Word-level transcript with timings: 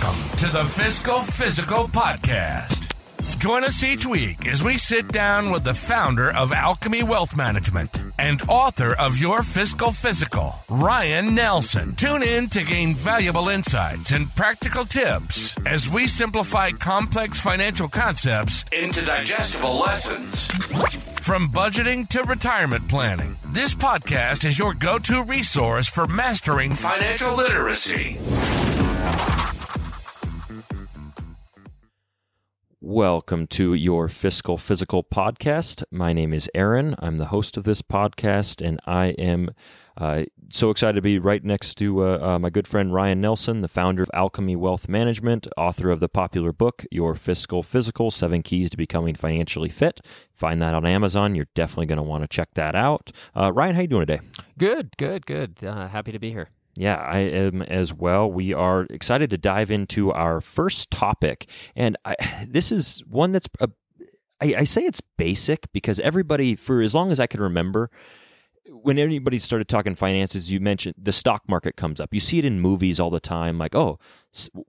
Welcome 0.00 0.38
to 0.38 0.52
the 0.52 0.64
Fiscal 0.64 1.22
Physical 1.22 1.88
Podcast. 1.88 2.92
Join 3.40 3.64
us 3.64 3.82
each 3.82 4.06
week 4.06 4.46
as 4.46 4.62
we 4.62 4.78
sit 4.78 5.08
down 5.08 5.50
with 5.50 5.64
the 5.64 5.74
founder 5.74 6.30
of 6.30 6.52
Alchemy 6.52 7.02
Wealth 7.02 7.36
Management 7.36 8.00
and 8.16 8.40
author 8.48 8.92
of 8.92 9.18
Your 9.18 9.42
Fiscal 9.42 9.90
Physical, 9.90 10.54
Ryan 10.68 11.34
Nelson. 11.34 11.96
Tune 11.96 12.22
in 12.22 12.48
to 12.50 12.62
gain 12.62 12.94
valuable 12.94 13.48
insights 13.48 14.12
and 14.12 14.32
practical 14.36 14.84
tips 14.84 15.56
as 15.66 15.88
we 15.88 16.06
simplify 16.06 16.70
complex 16.70 17.40
financial 17.40 17.88
concepts 17.88 18.64
into 18.70 19.04
digestible 19.04 19.80
lessons. 19.80 20.46
From 21.20 21.48
budgeting 21.48 22.08
to 22.10 22.22
retirement 22.22 22.88
planning, 22.88 23.36
this 23.46 23.74
podcast 23.74 24.44
is 24.44 24.60
your 24.60 24.74
go 24.74 25.00
to 25.00 25.24
resource 25.24 25.88
for 25.88 26.06
mastering 26.06 26.74
financial 26.74 27.34
literacy. 27.34 28.18
Welcome 32.88 33.48
to 33.48 33.74
your 33.74 34.08
Fiscal 34.08 34.56
Physical 34.56 35.04
podcast. 35.04 35.84
My 35.90 36.14
name 36.14 36.32
is 36.32 36.48
Aaron. 36.54 36.94
I'm 36.98 37.18
the 37.18 37.26
host 37.26 37.58
of 37.58 37.64
this 37.64 37.82
podcast, 37.82 38.66
and 38.66 38.80
I 38.86 39.08
am 39.18 39.50
uh, 39.98 40.24
so 40.48 40.70
excited 40.70 40.94
to 40.94 41.02
be 41.02 41.18
right 41.18 41.44
next 41.44 41.74
to 41.74 42.02
uh, 42.02 42.18
uh, 42.18 42.38
my 42.38 42.48
good 42.48 42.66
friend 42.66 42.94
Ryan 42.94 43.20
Nelson, 43.20 43.60
the 43.60 43.68
founder 43.68 44.02
of 44.02 44.10
Alchemy 44.14 44.56
Wealth 44.56 44.88
Management, 44.88 45.46
author 45.58 45.90
of 45.90 46.00
the 46.00 46.08
popular 46.08 46.50
book 46.50 46.86
Your 46.90 47.14
Fiscal 47.14 47.62
Physical: 47.62 48.10
Seven 48.10 48.42
Keys 48.42 48.70
to 48.70 48.78
Becoming 48.78 49.16
Financially 49.16 49.68
Fit. 49.68 50.00
Find 50.32 50.62
that 50.62 50.74
on 50.74 50.86
Amazon. 50.86 51.34
You're 51.34 51.48
definitely 51.54 51.86
going 51.86 51.98
to 51.98 52.02
want 52.02 52.24
to 52.24 52.26
check 52.28 52.54
that 52.54 52.74
out. 52.74 53.12
Uh, 53.36 53.52
Ryan, 53.52 53.74
how 53.74 53.82
you 53.82 53.88
doing 53.88 54.06
today? 54.06 54.20
Good, 54.56 54.96
good, 54.96 55.26
good. 55.26 55.62
Uh, 55.62 55.88
happy 55.88 56.10
to 56.12 56.18
be 56.18 56.30
here. 56.30 56.48
Yeah, 56.78 56.94
I 56.94 57.18
am 57.18 57.62
as 57.62 57.92
well. 57.92 58.30
We 58.30 58.54
are 58.54 58.86
excited 58.90 59.30
to 59.30 59.38
dive 59.38 59.70
into 59.70 60.12
our 60.12 60.40
first 60.40 60.90
topic. 60.92 61.48
And 61.74 61.96
I, 62.04 62.14
this 62.48 62.70
is 62.70 63.02
one 63.08 63.32
that's, 63.32 63.48
a, 63.60 63.68
I, 64.40 64.54
I 64.58 64.64
say 64.64 64.82
it's 64.82 65.00
basic 65.00 65.70
because 65.72 65.98
everybody, 66.00 66.54
for 66.54 66.80
as 66.80 66.94
long 66.94 67.10
as 67.10 67.18
I 67.18 67.26
can 67.26 67.40
remember, 67.40 67.90
when 68.70 68.98
anybody 68.98 69.38
started 69.38 69.66
talking 69.66 69.94
finances, 69.94 70.52
you 70.52 70.60
mentioned 70.60 70.94
the 70.96 71.10
stock 71.10 71.42
market 71.48 71.76
comes 71.76 72.00
up. 72.00 72.12
You 72.12 72.20
see 72.20 72.38
it 72.38 72.44
in 72.44 72.60
movies 72.60 73.00
all 73.00 73.10
the 73.10 73.18
time, 73.18 73.58
like 73.58 73.74
oh, 73.74 73.98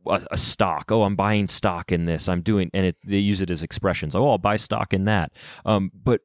a, 0.08 0.38
stock. 0.38 0.92
Oh, 0.92 1.04
I'm 1.04 1.16
buying 1.16 1.48
stock 1.48 1.92
in 1.92 2.06
this. 2.06 2.28
I'm 2.28 2.42
doing, 2.42 2.72
and 2.74 2.88
it, 2.88 2.98
they 3.06 3.18
use 3.18 3.42
it 3.42 3.52
as 3.52 3.62
expressions. 3.62 4.16
Oh, 4.16 4.30
I'll 4.30 4.38
buy 4.38 4.56
stock 4.56 4.94
in 4.94 5.06
that. 5.06 5.34
Um, 5.66 5.92
but 5.94 6.22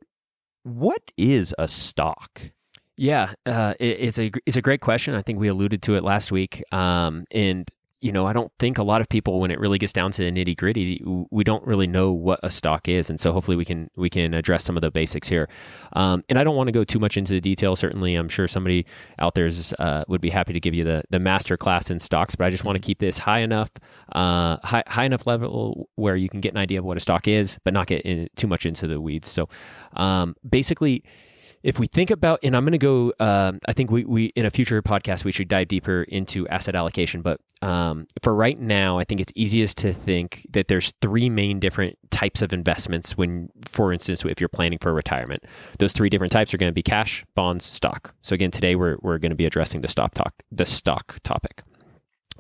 what 0.63 1.11
is 1.17 1.55
a 1.59 1.69
stock? 1.69 2.53
Yeah, 2.97 3.33
uh, 3.45 3.75
it, 3.81 3.99
it's 4.01 4.19
a 4.19 4.31
it's 4.47 4.57
a 4.57 4.63
great 4.63 4.81
question. 4.81 5.15
I 5.15 5.23
think 5.23 5.39
we 5.39 5.49
alluded 5.49 5.83
to 5.83 5.97
it 5.97 6.05
last 6.05 6.31
week, 6.31 6.63
um, 6.73 7.25
and 7.33 7.69
you 8.01 8.13
know, 8.13 8.27
I 8.27 8.35
don't 8.35 8.53
think 8.59 8.77
a 8.77 8.83
lot 8.83 9.01
of 9.01 9.09
people, 9.09 9.41
when 9.41 9.51
it 9.51 9.59
really 9.59 9.79
gets 9.79 9.93
down 9.93 10.13
to 10.13 10.23
the 10.23 10.31
nitty 10.31 10.59
gritty, 10.59 11.03
we 11.31 11.43
don't 11.43 11.67
really 11.67 11.87
know 11.87 12.13
what 12.13 12.39
a 12.43 12.51
stock 12.51 12.87
is, 12.87 13.09
and 13.09 13.19
so 13.19 13.33
hopefully 13.33 13.57
we 13.57 13.65
can 13.65 13.91
we 13.97 14.11
can 14.11 14.35
address 14.35 14.63
some 14.63 14.77
of 14.77 14.83
the 14.83 14.91
basics 14.91 15.27
here. 15.27 15.49
Um, 15.95 16.23
and 16.29 16.39
I 16.39 16.45
don't 16.45 16.55
want 16.55 16.69
to 16.69 16.73
go 16.73 16.85
too 16.85 16.99
much 17.01 17.17
into 17.17 17.33
the 17.33 17.41
detail. 17.41 17.75
Certainly, 17.75 18.15
I'm 18.15 18.29
sure 18.29 18.47
somebody 18.47 18.87
out 19.19 19.35
there 19.35 19.47
is, 19.47 19.75
uh, 19.79 20.05
would 20.07 20.21
be 20.21 20.31
happy 20.31 20.53
to 20.53 20.61
give 20.61 20.75
you 20.75 20.85
the 20.85 21.03
the 21.11 21.19
master 21.19 21.57
class 21.57 21.91
in 21.91 21.99
stocks, 21.99 22.37
but 22.37 22.47
I 22.47 22.51
just 22.51 22.65
want 22.65 22.77
to 22.77 22.87
keep 22.87 22.99
this 23.01 23.19
high 23.19 23.41
enough, 23.41 23.71
uh, 24.13 24.59
high 24.63 24.85
high 24.87 25.05
enough 25.05 25.27
level 25.27 25.89
where 25.97 26.15
you 26.15 26.29
can 26.29 26.41
get 26.41 26.53
an 26.53 26.59
idea 26.59 26.79
of 26.79 26.85
what 26.85 26.97
a 26.97 27.01
stock 27.01 27.27
is, 27.27 27.59
but 27.65 27.73
not 27.73 27.87
get 27.89 28.03
in, 28.03 28.29
too 28.37 28.47
much 28.47 28.67
into 28.67 28.87
the 28.87 29.01
weeds. 29.01 29.29
So, 29.29 29.49
um, 29.95 30.37
basically 30.49 31.03
if 31.65 31.79
we 31.79 31.87
think 31.87 32.11
about, 32.11 32.41
and 32.43 32.55
I'm 32.55 32.63
going 32.65 32.73
to 32.73 32.79
go, 32.79 33.15
uh, 33.19 33.53
I 33.67 33.73
think 33.73 33.91
we, 33.91 34.05
we, 34.05 34.27
in 34.37 34.45
a 34.45 34.51
future 34.51 34.81
podcast, 34.83 35.25
we 35.25 35.33
should 35.33 35.49
dive 35.49 35.69
deeper 35.69 36.03
into 36.03 36.47
asset 36.49 36.75
allocation. 36.75 37.23
But 37.23 37.41
um, 37.63 38.07
for 38.23 38.35
right 38.35 38.61
now, 38.61 38.99
I 38.99 39.05
think 39.05 39.19
it's 39.23 39.33
easiest 39.35 39.79
to 39.79 39.95
think 39.95 40.47
that 40.51 40.69
there's 40.69 40.93
three 41.01 41.31
main 41.31 41.61
different 41.61 41.97
types 42.11 42.43
of 42.43 42.53
investments 42.53 43.17
when, 43.17 43.49
for 43.65 43.95
instance, 43.95 44.27
if 44.27 44.41
you're 44.41 44.49
planning 44.49 44.79
for 44.79 44.93
retirement. 44.93 45.43
Those 45.79 45.93
three 45.93 46.11
different 46.11 46.33
types 46.33 46.53
are 46.53 46.59
going 46.59 46.71
to 46.71 46.75
be 46.75 46.83
cash, 46.83 47.25
bonds, 47.35 47.65
stock. 47.65 48.15
So 48.21 48.35
again, 48.35 48.51
today 48.51 48.77
we're, 48.77 48.99
we're 49.01 49.19
going 49.19 49.31
to 49.31 49.37
be 49.37 49.47
addressing 49.47 49.81
the 49.81 49.89
stock 49.89 50.13
talk, 50.13 50.35
the 50.53 50.67
stock 50.67 51.17
topic 51.25 51.63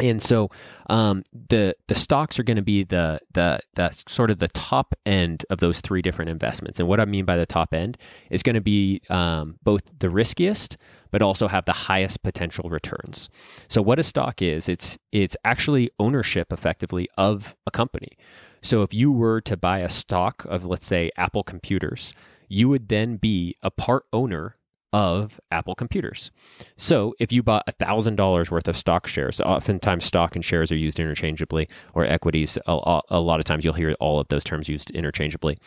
and 0.00 0.20
so 0.20 0.50
um, 0.90 1.22
the 1.48 1.76
the 1.86 1.94
stocks 1.94 2.38
are 2.38 2.42
going 2.42 2.56
to 2.56 2.62
be 2.62 2.82
the 2.82 3.20
the 3.32 3.60
the 3.74 3.90
sort 4.08 4.30
of 4.30 4.38
the 4.38 4.48
top 4.48 4.94
end 5.06 5.44
of 5.50 5.58
those 5.58 5.80
three 5.80 6.02
different 6.02 6.30
investments. 6.30 6.80
And 6.80 6.88
what 6.88 7.00
I 7.00 7.04
mean 7.04 7.24
by 7.24 7.36
the 7.36 7.46
top 7.46 7.72
end 7.72 7.96
is 8.30 8.42
going 8.42 8.54
to 8.54 8.60
be 8.60 9.02
um, 9.08 9.56
both 9.62 9.82
the 9.98 10.10
riskiest, 10.10 10.76
but 11.12 11.22
also 11.22 11.46
have 11.46 11.64
the 11.64 11.72
highest 11.72 12.22
potential 12.24 12.68
returns. 12.68 13.30
So 13.68 13.82
what 13.82 14.00
a 14.00 14.02
stock 14.02 14.42
is, 14.42 14.68
it's 14.68 14.98
it's 15.12 15.36
actually 15.44 15.90
ownership 16.00 16.52
effectively 16.52 17.08
of 17.16 17.54
a 17.66 17.70
company. 17.70 18.18
So 18.62 18.82
if 18.82 18.92
you 18.92 19.12
were 19.12 19.40
to 19.42 19.56
buy 19.56 19.78
a 19.78 19.88
stock 19.88 20.44
of 20.46 20.64
let's 20.64 20.86
say 20.86 21.12
Apple 21.16 21.44
Computers, 21.44 22.14
you 22.48 22.68
would 22.68 22.88
then 22.88 23.16
be 23.16 23.56
a 23.62 23.70
part 23.70 24.06
owner 24.12 24.56
of 24.94 25.40
Apple 25.50 25.74
computers. 25.74 26.30
So 26.76 27.14
if 27.18 27.32
you 27.32 27.42
bought 27.42 27.66
$1,000 27.66 28.50
worth 28.50 28.68
of 28.68 28.76
stock 28.76 29.08
shares, 29.08 29.40
oftentimes 29.40 30.04
stock 30.04 30.36
and 30.36 30.44
shares 30.44 30.70
are 30.70 30.76
used 30.76 31.00
interchangeably, 31.00 31.68
or 31.94 32.04
equities, 32.04 32.56
a, 32.68 33.00
a, 33.10 33.18
lot 33.18 33.40
of 33.40 33.44
times 33.44 33.64
you'll 33.64 33.74
hear 33.74 33.92
all 33.98 34.20
of 34.20 34.28
those 34.28 34.44
terms 34.44 34.68
used 34.68 34.92
interchangeably. 34.92 35.58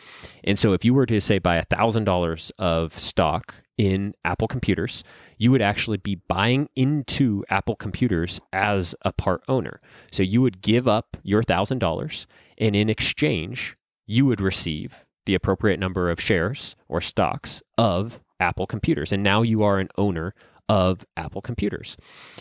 And 0.44 0.58
so 0.58 0.72
if 0.72 0.82
you 0.82 0.94
were 0.94 1.04
to 1.04 1.20
say 1.20 1.38
buy 1.38 1.60
$1,000 1.60 2.50
of 2.58 2.98
stock 2.98 3.54
in 3.76 4.14
Apple 4.24 4.48
computers, 4.48 5.04
you 5.36 5.50
would 5.50 5.60
actually 5.60 5.98
be 5.98 6.22
buying 6.26 6.70
into 6.74 7.44
Apple 7.50 7.76
computers 7.76 8.40
as 8.54 8.94
a 9.02 9.12
part 9.12 9.42
owner. 9.46 9.82
So 10.10 10.22
you 10.22 10.40
would 10.40 10.62
give 10.62 10.88
up 10.88 11.18
your 11.22 11.42
$1,000 11.42 12.26
and 12.56 12.74
in 12.74 12.88
exchange, 12.88 13.76
you 14.06 14.24
would 14.24 14.40
receive 14.40 15.04
the 15.26 15.34
appropriate 15.34 15.78
number 15.78 16.08
of 16.08 16.18
shares 16.18 16.74
or 16.88 17.02
stocks 17.02 17.62
of 17.76 18.22
Apple 18.40 18.66
computers. 18.66 19.12
And 19.12 19.22
now 19.22 19.42
you 19.42 19.62
are 19.62 19.78
an 19.78 19.88
owner 19.96 20.34
of 20.68 21.04
Apple 21.16 21.40
computers. 21.40 21.96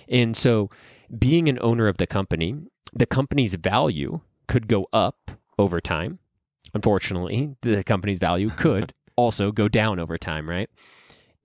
And 0.07 0.35
so, 0.35 0.69
being 1.17 1.47
an 1.47 1.57
owner 1.61 1.87
of 1.87 1.97
the 1.97 2.07
company, 2.07 2.55
the 2.93 3.05
company's 3.05 3.55
value 3.55 4.21
could 4.47 4.67
go 4.67 4.87
up 4.91 5.31
over 5.57 5.79
time. 5.79 6.19
Unfortunately, 6.73 7.55
the 7.61 7.83
company's 7.83 8.19
value 8.19 8.49
could 8.49 8.93
also 9.15 9.51
go 9.51 9.67
down 9.67 9.99
over 9.99 10.17
time, 10.17 10.49
right? 10.49 10.69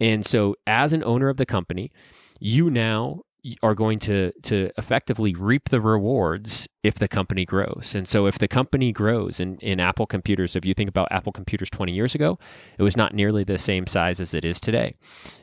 And 0.00 0.26
so, 0.26 0.56
as 0.66 0.92
an 0.92 1.04
owner 1.04 1.28
of 1.28 1.36
the 1.36 1.46
company, 1.46 1.92
you 2.41 2.70
now 2.70 3.22
are 3.62 3.75
going 3.75 3.98
to 3.98 4.32
to 4.42 4.70
effectively 4.78 5.34
reap 5.34 5.69
the 5.69 5.80
rewards 5.80 6.69
if 6.82 6.97
the 6.97 7.08
company 7.08 7.44
grows. 7.44 7.94
And 7.94 8.06
so 8.06 8.26
if 8.26 8.38
the 8.38 8.48
company 8.48 8.92
grows 8.92 9.41
in, 9.41 9.56
in 9.58 9.80
Apple 9.80 10.06
computers, 10.06 10.56
if 10.56 10.64
you 10.64 10.75
think 10.75 10.88
about 10.88 11.08
Apple 11.10 11.32
computers 11.32 11.70
20 11.70 11.92
years 11.92 12.14
ago, 12.14 12.38
it 12.78 12.82
was 12.82 12.97
not 12.97 13.14
nearly 13.14 13.44
the 13.44 13.58
same 13.58 13.86
size 13.86 14.20
as 14.20 14.34
it 14.34 14.44
is 14.44 14.60
today. 14.60 14.94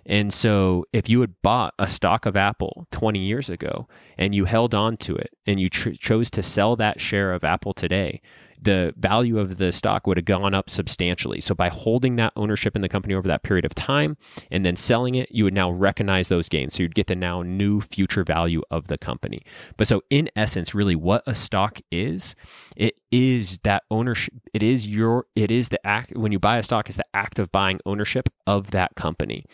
And 0.06 0.34
so 0.34 0.86
if 0.92 1.10
you 1.10 1.22
had 1.22 1.42
bought 1.42 1.74
a 1.80 1.88
stock 1.88 2.26
of 2.26 2.36
Apple 2.36 2.88
20 2.92 3.20
years 3.20 3.50
ago 3.50 3.88
and 4.18 4.36
you 4.36 4.46
held 4.46 4.74
on 4.74 4.98
to 4.98 5.16
it 5.16 5.32
and 5.46 5.60
you 5.60 5.70
tr- 5.70 5.92
chose 5.92 6.30
to 6.32 6.44
sell 6.44 6.76
that 6.76 7.00
share 7.00 7.34
of 7.34 7.44
Apple 7.44 7.74
today, 7.74 8.22
the 8.62 8.94
value 8.98 9.40
of 9.40 9.58
the 9.58 9.72
stock 9.72 10.06
would 10.08 10.18
have 10.18 10.26
gone 10.26 10.54
up 10.54 10.70
substantially. 10.70 11.40
So 11.42 11.56
by 11.56 11.70
holding 11.70 12.16
that 12.18 12.34
ownership 12.36 12.76
in 12.76 12.82
the 12.82 12.90
company 12.90 13.14
over 13.14 13.28
that 13.28 13.44
period 13.44 13.66
of 13.66 13.74
time 13.74 14.18
and 14.52 14.66
then 14.66 14.76
selling 14.76 15.16
it, 15.16 15.32
you 15.32 15.44
would 15.46 15.54
now 15.54 15.72
recognize 15.72 16.28
those 16.28 16.50
gains. 16.50 16.74
So 16.74 16.84
you'd 16.84 16.96
get 16.96 17.08
the 17.08 17.16
now 17.16 17.42
new 17.42 17.82
future 17.82 18.24
value 18.24 18.62
of 18.70 18.88
the 18.88 18.98
company. 18.98 19.42
But 19.78 19.88
so 19.88 20.02
in 20.10 20.30
essence, 20.36 20.76
really 20.76 20.96
what 20.96 21.24
a 21.26 21.36
stock 21.36 21.80
is, 21.92 22.36
it 22.76 22.96
is 23.12 23.60
that 23.60 23.84
ownership. 23.90 24.34
It 24.54 24.64
is 24.64 24.88
your, 24.88 25.26
it 25.36 25.52
is 25.52 25.70
the 25.70 25.86
act, 25.86 26.16
when 26.16 26.32
you 26.32 26.40
buy 26.40 26.58
a 26.58 26.64
stock, 26.64 26.90
it's 26.90 26.98
the 26.98 27.06
act 27.14 27.40
of 27.40 27.52
buying 27.52 27.80
ownership 27.86 28.30
of 28.46 28.72
that 28.72 28.96
company. 28.96 29.46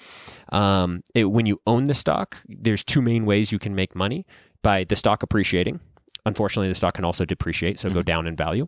Um, 0.50 1.04
it, 1.14 1.26
when 1.26 1.46
you 1.46 1.62
own 1.68 1.86
the 1.86 1.94
stock, 1.94 2.38
there's 2.48 2.84
two 2.84 3.02
main 3.02 3.26
ways 3.26 3.52
you 3.52 3.60
can 3.60 3.76
make 3.76 3.96
money 3.96 4.26
by 4.62 4.84
the 4.84 4.96
stock 4.96 5.22
appreciating. 5.22 5.80
Unfortunately, 6.26 6.70
the 6.70 6.76
stock 6.76 6.96
can 6.96 7.06
also 7.06 7.24
depreciate, 7.24 7.78
so 7.78 7.88
mm-hmm. 7.88 8.00
go 8.00 8.02
down 8.02 8.26
in 8.26 8.36
value. 8.36 8.68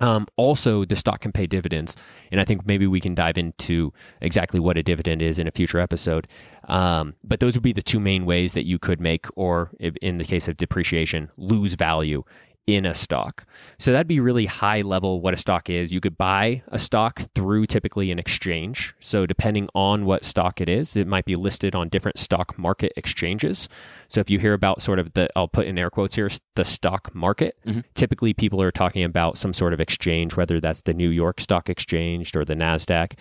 Um, 0.00 0.26
also, 0.36 0.84
the 0.84 0.96
stock 0.96 1.20
can 1.20 1.32
pay 1.32 1.46
dividends, 1.46 1.96
and 2.32 2.40
I 2.40 2.44
think 2.44 2.66
maybe 2.66 2.86
we 2.86 3.00
can 3.00 3.14
dive 3.14 3.38
into 3.38 3.92
exactly 4.20 4.60
what 4.60 4.76
a 4.76 4.82
dividend 4.82 5.22
is 5.22 5.38
in 5.38 5.46
a 5.46 5.52
future 5.52 5.78
episode. 5.78 6.26
Um, 6.64 7.14
but 7.22 7.40
those 7.40 7.54
would 7.54 7.62
be 7.62 7.72
the 7.72 7.82
two 7.82 8.00
main 8.00 8.26
ways 8.26 8.54
that 8.54 8.66
you 8.66 8.78
could 8.78 9.00
make, 9.00 9.26
or 9.36 9.70
in 9.78 10.18
the 10.18 10.24
case 10.24 10.48
of 10.48 10.56
depreciation, 10.56 11.30
lose 11.36 11.74
value 11.74 12.24
in 12.66 12.86
a 12.86 12.94
stock. 12.94 13.44
So 13.78 13.92
that'd 13.92 14.06
be 14.06 14.20
really 14.20 14.46
high 14.46 14.80
level 14.80 15.20
what 15.20 15.34
a 15.34 15.36
stock 15.36 15.68
is. 15.68 15.92
You 15.92 16.00
could 16.00 16.16
buy 16.16 16.62
a 16.68 16.78
stock 16.78 17.20
through 17.34 17.66
typically 17.66 18.10
an 18.10 18.18
exchange. 18.18 18.94
So 19.00 19.26
depending 19.26 19.68
on 19.74 20.06
what 20.06 20.24
stock 20.24 20.60
it 20.60 20.68
is, 20.68 20.96
it 20.96 21.06
might 21.06 21.26
be 21.26 21.34
listed 21.34 21.74
on 21.74 21.90
different 21.90 22.18
stock 22.18 22.58
market 22.58 22.92
exchanges. 22.96 23.68
So 24.08 24.20
if 24.20 24.30
you 24.30 24.38
hear 24.38 24.54
about 24.54 24.82
sort 24.82 24.98
of 24.98 25.12
the 25.12 25.28
I'll 25.36 25.48
put 25.48 25.66
in 25.66 25.76
air 25.76 25.90
quotes 25.90 26.14
here 26.14 26.30
the 26.56 26.64
stock 26.64 27.14
market, 27.14 27.58
mm-hmm. 27.66 27.80
typically 27.94 28.32
people 28.32 28.62
are 28.62 28.70
talking 28.70 29.04
about 29.04 29.36
some 29.36 29.52
sort 29.52 29.74
of 29.74 29.80
exchange 29.80 30.36
whether 30.36 30.60
that's 30.60 30.82
the 30.82 30.94
New 30.94 31.10
York 31.10 31.40
Stock 31.40 31.68
Exchange 31.68 32.34
or 32.34 32.44
the 32.44 32.54
Nasdaq. 32.54 33.14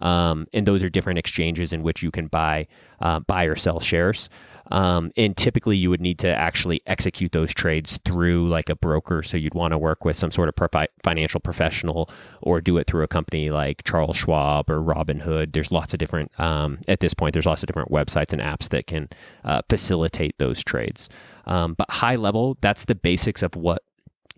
Um, 0.00 0.46
and 0.52 0.66
those 0.66 0.84
are 0.84 0.88
different 0.88 1.18
exchanges 1.18 1.72
in 1.72 1.82
which 1.82 2.02
you 2.02 2.10
can 2.10 2.26
buy 2.26 2.66
uh, 3.00 3.20
buy 3.20 3.44
or 3.44 3.56
sell 3.56 3.80
shares. 3.80 4.28
Um, 4.70 5.12
and 5.16 5.36
typically, 5.36 5.76
you 5.76 5.90
would 5.90 6.00
need 6.00 6.18
to 6.20 6.28
actually 6.28 6.80
execute 6.86 7.32
those 7.32 7.52
trades 7.52 7.98
through 8.04 8.48
like 8.48 8.68
a 8.68 8.76
broker. 8.76 9.22
So 9.22 9.36
you'd 9.36 9.54
want 9.54 9.72
to 9.72 9.78
work 9.78 10.04
with 10.04 10.16
some 10.16 10.30
sort 10.30 10.48
of 10.48 10.86
financial 11.02 11.40
professional 11.40 12.10
or 12.42 12.60
do 12.60 12.76
it 12.78 12.86
through 12.86 13.04
a 13.04 13.08
company 13.08 13.50
like 13.50 13.84
Charles 13.84 14.16
Schwab 14.16 14.70
or 14.70 14.82
Robinhood. 14.82 15.52
There's 15.52 15.70
lots 15.70 15.92
of 15.92 15.98
different, 15.98 16.38
um, 16.40 16.78
at 16.88 17.00
this 17.00 17.14
point, 17.14 17.32
there's 17.32 17.46
lots 17.46 17.62
of 17.62 17.66
different 17.66 17.90
websites 17.90 18.32
and 18.32 18.42
apps 18.42 18.68
that 18.70 18.86
can 18.86 19.08
uh, 19.44 19.62
facilitate 19.68 20.38
those 20.38 20.62
trades. 20.62 21.08
Um, 21.46 21.74
but 21.74 21.90
high 21.90 22.16
level, 22.16 22.58
that's 22.60 22.84
the 22.84 22.94
basics 22.94 23.42
of 23.42 23.54
what 23.54 23.82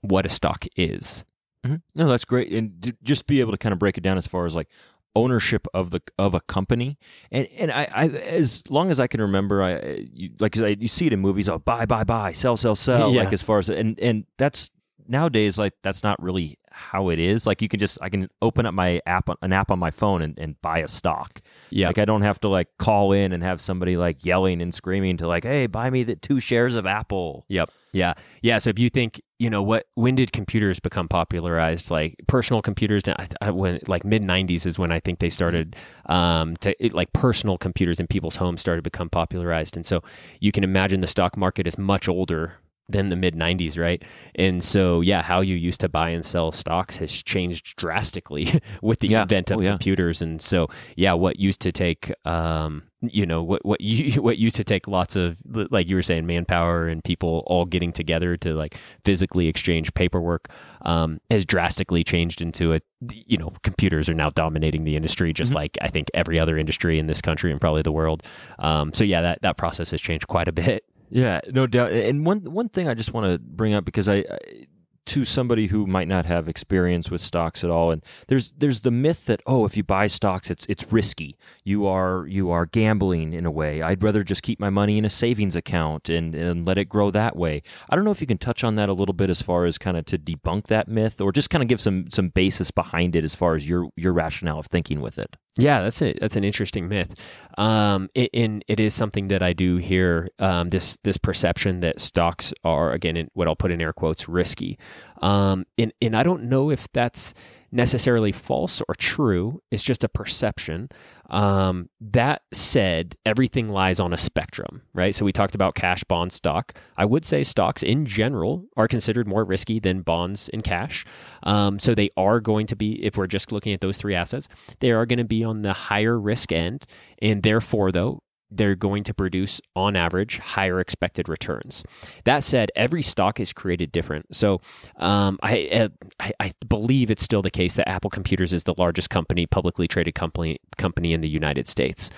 what 0.02 0.26
a 0.26 0.28
stock 0.28 0.64
is. 0.76 1.24
Mm-hmm. 1.66 1.76
No, 1.94 2.08
that's 2.08 2.24
great, 2.24 2.52
and 2.52 2.96
just 3.02 3.26
be 3.26 3.40
able 3.40 3.52
to 3.52 3.58
kind 3.58 3.72
of 3.72 3.78
break 3.78 3.98
it 3.98 4.02
down 4.02 4.16
as 4.16 4.26
far 4.26 4.46
as 4.46 4.54
like 4.54 4.68
ownership 5.18 5.66
of 5.74 5.90
the 5.90 6.00
of 6.18 6.34
a 6.34 6.40
company, 6.40 6.98
and 7.30 7.48
and 7.58 7.70
I, 7.70 7.88
I 7.92 8.04
as 8.06 8.62
long 8.70 8.90
as 8.90 9.00
I 9.00 9.06
can 9.06 9.20
remember, 9.20 9.62
I 9.62 10.06
you, 10.12 10.30
like 10.38 10.56
I, 10.58 10.76
you 10.78 10.88
see 10.88 11.06
it 11.06 11.12
in 11.12 11.20
movies, 11.20 11.48
oh 11.48 11.58
buy 11.58 11.86
buy 11.86 12.04
buy, 12.04 12.32
sell 12.32 12.56
sell 12.56 12.74
sell, 12.74 13.12
yeah. 13.12 13.24
like 13.24 13.32
as 13.32 13.42
far 13.42 13.58
as 13.58 13.68
and 13.68 13.98
and 14.00 14.24
that's 14.36 14.70
nowadays 15.08 15.58
like 15.58 15.72
that's 15.82 16.02
not 16.02 16.22
really 16.22 16.58
how 16.70 17.08
it 17.08 17.18
is. 17.18 17.46
Like 17.46 17.60
you 17.62 17.68
can 17.68 17.80
just 17.80 17.98
i 18.00 18.08
can 18.08 18.28
open 18.40 18.66
up 18.66 18.74
my 18.74 19.00
app 19.06 19.28
an 19.42 19.52
app 19.52 19.70
on 19.70 19.78
my 19.78 19.90
phone 19.90 20.22
and, 20.22 20.38
and 20.38 20.60
buy 20.62 20.78
a 20.78 20.88
stock. 20.88 21.40
Yeah. 21.70 21.88
Like 21.88 21.98
i 21.98 22.04
don't 22.04 22.22
have 22.22 22.38
to 22.40 22.48
like 22.48 22.68
call 22.78 23.12
in 23.12 23.32
and 23.32 23.42
have 23.42 23.60
somebody 23.60 23.96
like 23.96 24.24
yelling 24.24 24.62
and 24.62 24.72
screaming 24.72 25.16
to 25.18 25.26
like 25.26 25.44
hey 25.44 25.66
buy 25.66 25.90
me 25.90 26.04
the 26.04 26.16
two 26.16 26.40
shares 26.40 26.76
of 26.76 26.86
apple. 26.86 27.44
Yep. 27.48 27.70
Yeah. 27.92 28.14
Yeah. 28.42 28.58
So 28.58 28.70
if 28.70 28.78
you 28.78 28.90
think 28.90 29.20
you 29.38 29.48
know 29.48 29.62
what 29.62 29.86
when 29.94 30.16
did 30.16 30.32
computers 30.32 30.80
become 30.80 31.08
popularized? 31.08 31.90
Like 31.90 32.16
personal 32.26 32.60
computers 32.60 33.02
I, 33.06 33.28
I, 33.40 33.50
when 33.50 33.78
like 33.86 34.04
mid 34.04 34.22
90s 34.22 34.66
is 34.66 34.78
when 34.78 34.90
i 34.90 35.00
think 35.00 35.20
they 35.20 35.30
started 35.30 35.76
um, 36.06 36.56
to 36.56 36.74
it, 36.84 36.92
like 36.92 37.12
personal 37.12 37.56
computers 37.56 38.00
in 38.00 38.06
people's 38.06 38.36
homes 38.36 38.60
started 38.60 38.80
to 38.80 38.90
become 38.90 39.08
popularized. 39.08 39.76
And 39.76 39.86
so 39.86 40.02
you 40.40 40.52
can 40.52 40.64
imagine 40.64 41.00
the 41.00 41.06
stock 41.06 41.36
market 41.36 41.66
is 41.66 41.78
much 41.78 42.08
older 42.08 42.54
than 42.88 43.10
the 43.10 43.16
mid 43.16 43.34
90s, 43.34 43.78
right? 43.78 44.02
And 44.34 44.62
so, 44.62 45.00
yeah, 45.00 45.22
how 45.22 45.40
you 45.40 45.56
used 45.56 45.80
to 45.80 45.88
buy 45.88 46.10
and 46.10 46.24
sell 46.24 46.52
stocks 46.52 46.96
has 46.98 47.12
changed 47.12 47.76
drastically 47.76 48.60
with 48.82 49.00
the 49.00 49.08
yeah. 49.08 49.22
advent 49.22 49.50
of 49.50 49.58
oh, 49.58 49.62
yeah. 49.62 49.70
computers. 49.70 50.22
And 50.22 50.40
so, 50.40 50.68
yeah, 50.96 51.12
what 51.12 51.38
used 51.38 51.60
to 51.60 51.72
take, 51.72 52.12
um, 52.26 52.84
you 53.00 53.26
know, 53.26 53.42
what 53.42 53.64
what 53.64 53.80
you 53.82 54.22
what 54.22 54.38
used 54.38 54.56
to 54.56 54.64
take 54.64 54.88
lots 54.88 55.16
of 55.16 55.36
like 55.46 55.88
you 55.88 55.96
were 55.96 56.02
saying, 56.02 56.26
manpower 56.26 56.88
and 56.88 57.04
people 57.04 57.44
all 57.46 57.66
getting 57.66 57.92
together 57.92 58.36
to 58.38 58.54
like 58.54 58.76
physically 59.04 59.48
exchange 59.48 59.92
paperwork, 59.92 60.48
um, 60.82 61.20
has 61.30 61.44
drastically 61.44 62.02
changed 62.02 62.40
into 62.40 62.74
a, 62.74 62.80
you 63.26 63.36
know, 63.36 63.52
computers 63.62 64.08
are 64.08 64.14
now 64.14 64.30
dominating 64.30 64.84
the 64.84 64.96
industry, 64.96 65.32
just 65.34 65.50
mm-hmm. 65.50 65.56
like 65.56 65.78
I 65.82 65.88
think 65.88 66.08
every 66.14 66.38
other 66.38 66.56
industry 66.56 66.98
in 66.98 67.06
this 67.06 67.20
country 67.20 67.52
and 67.52 67.60
probably 67.60 67.82
the 67.82 67.92
world. 67.92 68.22
Um, 68.58 68.94
so 68.94 69.04
yeah, 69.04 69.20
that 69.20 69.42
that 69.42 69.58
process 69.58 69.90
has 69.90 70.00
changed 70.00 70.26
quite 70.26 70.48
a 70.48 70.52
bit. 70.52 70.84
Yeah, 71.10 71.40
no 71.50 71.66
doubt. 71.66 71.92
And 71.92 72.26
one 72.26 72.40
one 72.40 72.68
thing 72.68 72.88
I 72.88 72.94
just 72.94 73.12
want 73.12 73.26
to 73.26 73.38
bring 73.38 73.74
up 73.74 73.84
because 73.84 74.08
I, 74.08 74.16
I 74.16 74.66
to 75.08 75.24
somebody 75.24 75.68
who 75.68 75.86
might 75.86 76.06
not 76.06 76.26
have 76.26 76.50
experience 76.50 77.10
with 77.10 77.22
stocks 77.22 77.64
at 77.64 77.70
all 77.70 77.90
and 77.90 78.04
there's 78.26 78.52
there's 78.58 78.80
the 78.80 78.90
myth 78.90 79.24
that 79.24 79.40
oh 79.46 79.64
if 79.64 79.74
you 79.74 79.82
buy 79.82 80.06
stocks 80.06 80.50
it's 80.50 80.66
it's 80.66 80.92
risky. 80.92 81.36
You 81.64 81.86
are 81.86 82.26
you 82.26 82.50
are 82.50 82.66
gambling 82.66 83.32
in 83.32 83.46
a 83.46 83.50
way. 83.50 83.80
I'd 83.80 84.02
rather 84.02 84.22
just 84.22 84.42
keep 84.42 84.60
my 84.60 84.68
money 84.68 84.98
in 84.98 85.06
a 85.06 85.10
savings 85.10 85.56
account 85.56 86.10
and 86.10 86.34
and 86.34 86.66
let 86.66 86.76
it 86.76 86.90
grow 86.90 87.10
that 87.10 87.36
way. 87.36 87.62
I 87.88 87.96
don't 87.96 88.04
know 88.04 88.10
if 88.10 88.20
you 88.20 88.26
can 88.26 88.36
touch 88.36 88.62
on 88.62 88.76
that 88.76 88.90
a 88.90 88.92
little 88.92 89.14
bit 89.14 89.30
as 89.30 89.40
far 89.40 89.64
as 89.64 89.78
kind 89.78 89.96
of 89.96 90.04
to 90.06 90.18
debunk 90.18 90.64
that 90.64 90.88
myth 90.88 91.22
or 91.22 91.32
just 91.32 91.48
kind 91.48 91.62
of 91.62 91.68
give 91.68 91.80
some 91.80 92.10
some 92.10 92.28
basis 92.28 92.70
behind 92.70 93.16
it 93.16 93.24
as 93.24 93.34
far 93.34 93.54
as 93.54 93.66
your 93.66 93.88
your 93.96 94.12
rationale 94.12 94.58
of 94.58 94.66
thinking 94.66 95.00
with 95.00 95.18
it 95.18 95.36
yeah, 95.58 95.82
that's 95.82 96.00
it. 96.02 96.18
That's 96.20 96.36
an 96.36 96.44
interesting 96.44 96.88
myth. 96.88 97.14
Um, 97.56 98.08
it, 98.14 98.30
and 98.32 98.64
it 98.68 98.78
is 98.78 98.94
something 98.94 99.28
that 99.28 99.42
I 99.42 99.52
do 99.52 99.76
hear. 99.76 100.28
Um, 100.38 100.68
this 100.68 100.98
this 101.02 101.16
perception 101.16 101.80
that 101.80 102.00
stocks 102.00 102.52
are 102.64 102.92
again, 102.92 103.16
in 103.16 103.30
what 103.34 103.48
I'll 103.48 103.56
put 103.56 103.70
in 103.70 103.80
air 103.80 103.92
quotes, 103.92 104.28
risky. 104.28 104.78
Um, 105.20 105.66
and 105.76 105.92
and 106.00 106.16
I 106.16 106.22
don't 106.22 106.44
know 106.44 106.70
if 106.70 106.86
that's 106.92 107.34
necessarily 107.70 108.32
false 108.32 108.80
or 108.88 108.94
true. 108.94 109.62
It's 109.70 109.82
just 109.82 110.04
a 110.04 110.08
perception. 110.08 110.88
Um, 111.28 111.90
that 112.00 112.42
said, 112.52 113.16
everything 113.26 113.68
lies 113.68 114.00
on 114.00 114.12
a 114.12 114.16
spectrum, 114.16 114.82
right? 114.94 115.14
So 115.14 115.24
we 115.24 115.32
talked 115.32 115.54
about 115.54 115.74
cash, 115.74 116.02
bond, 116.04 116.32
stock. 116.32 116.78
I 116.96 117.04
would 117.04 117.24
say 117.24 117.42
stocks 117.42 117.82
in 117.82 118.06
general 118.06 118.64
are 118.76 118.88
considered 118.88 119.28
more 119.28 119.44
risky 119.44 119.78
than 119.78 120.00
bonds 120.00 120.48
and 120.48 120.64
cash. 120.64 121.04
Um, 121.42 121.78
so 121.78 121.94
they 121.94 122.08
are 122.16 122.40
going 122.40 122.66
to 122.68 122.76
be, 122.76 123.04
if 123.04 123.16
we're 123.16 123.26
just 123.26 123.52
looking 123.52 123.74
at 123.74 123.82
those 123.82 123.98
three 123.98 124.14
assets, 124.14 124.48
they 124.80 124.90
are 124.90 125.04
going 125.04 125.18
to 125.18 125.24
be 125.24 125.44
on 125.44 125.62
the 125.62 125.74
higher 125.74 126.18
risk 126.18 126.50
end. 126.50 126.86
And 127.20 127.42
therefore, 127.42 127.92
though, 127.92 128.22
they're 128.50 128.74
going 128.74 129.04
to 129.04 129.14
produce, 129.14 129.60
on 129.76 129.96
average, 129.96 130.38
higher 130.38 130.80
expected 130.80 131.28
returns. 131.28 131.84
That 132.24 132.44
said, 132.44 132.70
every 132.74 133.02
stock 133.02 133.40
is 133.40 133.52
created 133.52 133.92
different. 133.92 134.34
So 134.34 134.60
um, 134.96 135.38
I, 135.42 135.68
uh, 135.68 135.88
I, 136.18 136.32
I 136.40 136.52
believe 136.68 137.10
it's 137.10 137.22
still 137.22 137.42
the 137.42 137.50
case 137.50 137.74
that 137.74 137.88
Apple 137.88 138.10
Computers 138.10 138.52
is 138.52 138.62
the 138.62 138.74
largest 138.78 139.10
company, 139.10 139.46
publicly 139.46 139.88
traded 139.88 140.14
company 140.14 140.58
company 140.76 141.12
in 141.12 141.20
the 141.20 141.28
United 141.28 141.68
States. 141.68 142.10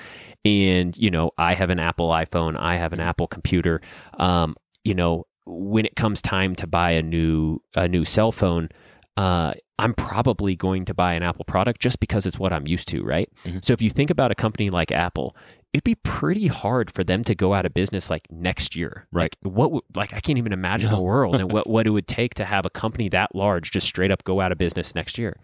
And 0.45 0.97
you 0.97 1.11
know, 1.11 1.33
I 1.37 1.55
have 1.55 1.71
an 1.71 1.79
Apple 1.79 2.09
iPhone, 2.11 2.59
I 2.59 2.77
have 2.77 2.93
an 2.93 3.01
Apple 3.01 3.27
computer. 3.27 3.81
Um, 4.15 4.57
you 4.85 4.95
know, 4.95 5.27
when 5.47 5.85
it 5.85 5.97
comes 5.97 6.23
time 6.23 6.55
to 6.57 6.67
buy 6.67 6.93
a 6.93 7.03
new 7.03 7.61
a 7.75 7.89
new 7.89 8.05
cell 8.05 8.33
phone. 8.33 8.69
Uh, 9.17 9.53
I'm 9.79 9.95
probably 9.95 10.57
going 10.57 10.85
to 10.87 10.95
buy 10.95 11.15
an 11.15 11.23
Apple 11.23 11.45
product 11.45 11.81
just 11.81 12.01
because 12.01 12.27
it's 12.27 12.39
what 12.39 12.53
I'm 12.53 12.67
used 12.67 12.87
to, 12.89 13.03
right? 13.03 13.29
Mm-hmm. 13.45 13.59
So 13.63 13.73
if 13.73 13.81
you 13.81 13.91
think 13.91 14.11
about 14.11 14.31
a 14.31 14.35
company 14.35 14.69
like 14.71 14.93
Apple, 14.93 15.35
it'd 15.73 15.85
be 15.85 15.95
pretty 15.95 16.49
hard 16.49 16.91
for 16.91 17.05
them 17.05 17.23
to 17.25 17.35
go 17.35 17.55
out 17.55 17.65
of 17.65 17.73
business 17.73 18.11
like 18.11 18.31
next 18.31 18.75
year. 18.75 19.07
Right. 19.13 19.35
Like, 19.43 19.55
what 19.55 19.85
like 19.95 20.13
I 20.13 20.21
can't 20.21 20.39
even 20.39 20.53
imagine 20.53 20.91
no. 20.91 20.97
the 20.97 21.03
world 21.03 21.37
and 21.37 21.53
what, 21.53 21.69
what 21.69 21.87
it 21.87 21.91
would 21.91 22.09
take 22.09 22.35
to 22.35 22.45
have 22.45 22.67
a 22.67 22.71
company 22.71 23.09
that 23.11 23.35
large 23.35 23.71
just 23.71 23.87
straight 23.87 24.11
up 24.11 24.25
go 24.25 24.41
out 24.41 24.53
of 24.53 24.59
business 24.59 24.95
next 24.95 25.19
year. 25.19 25.37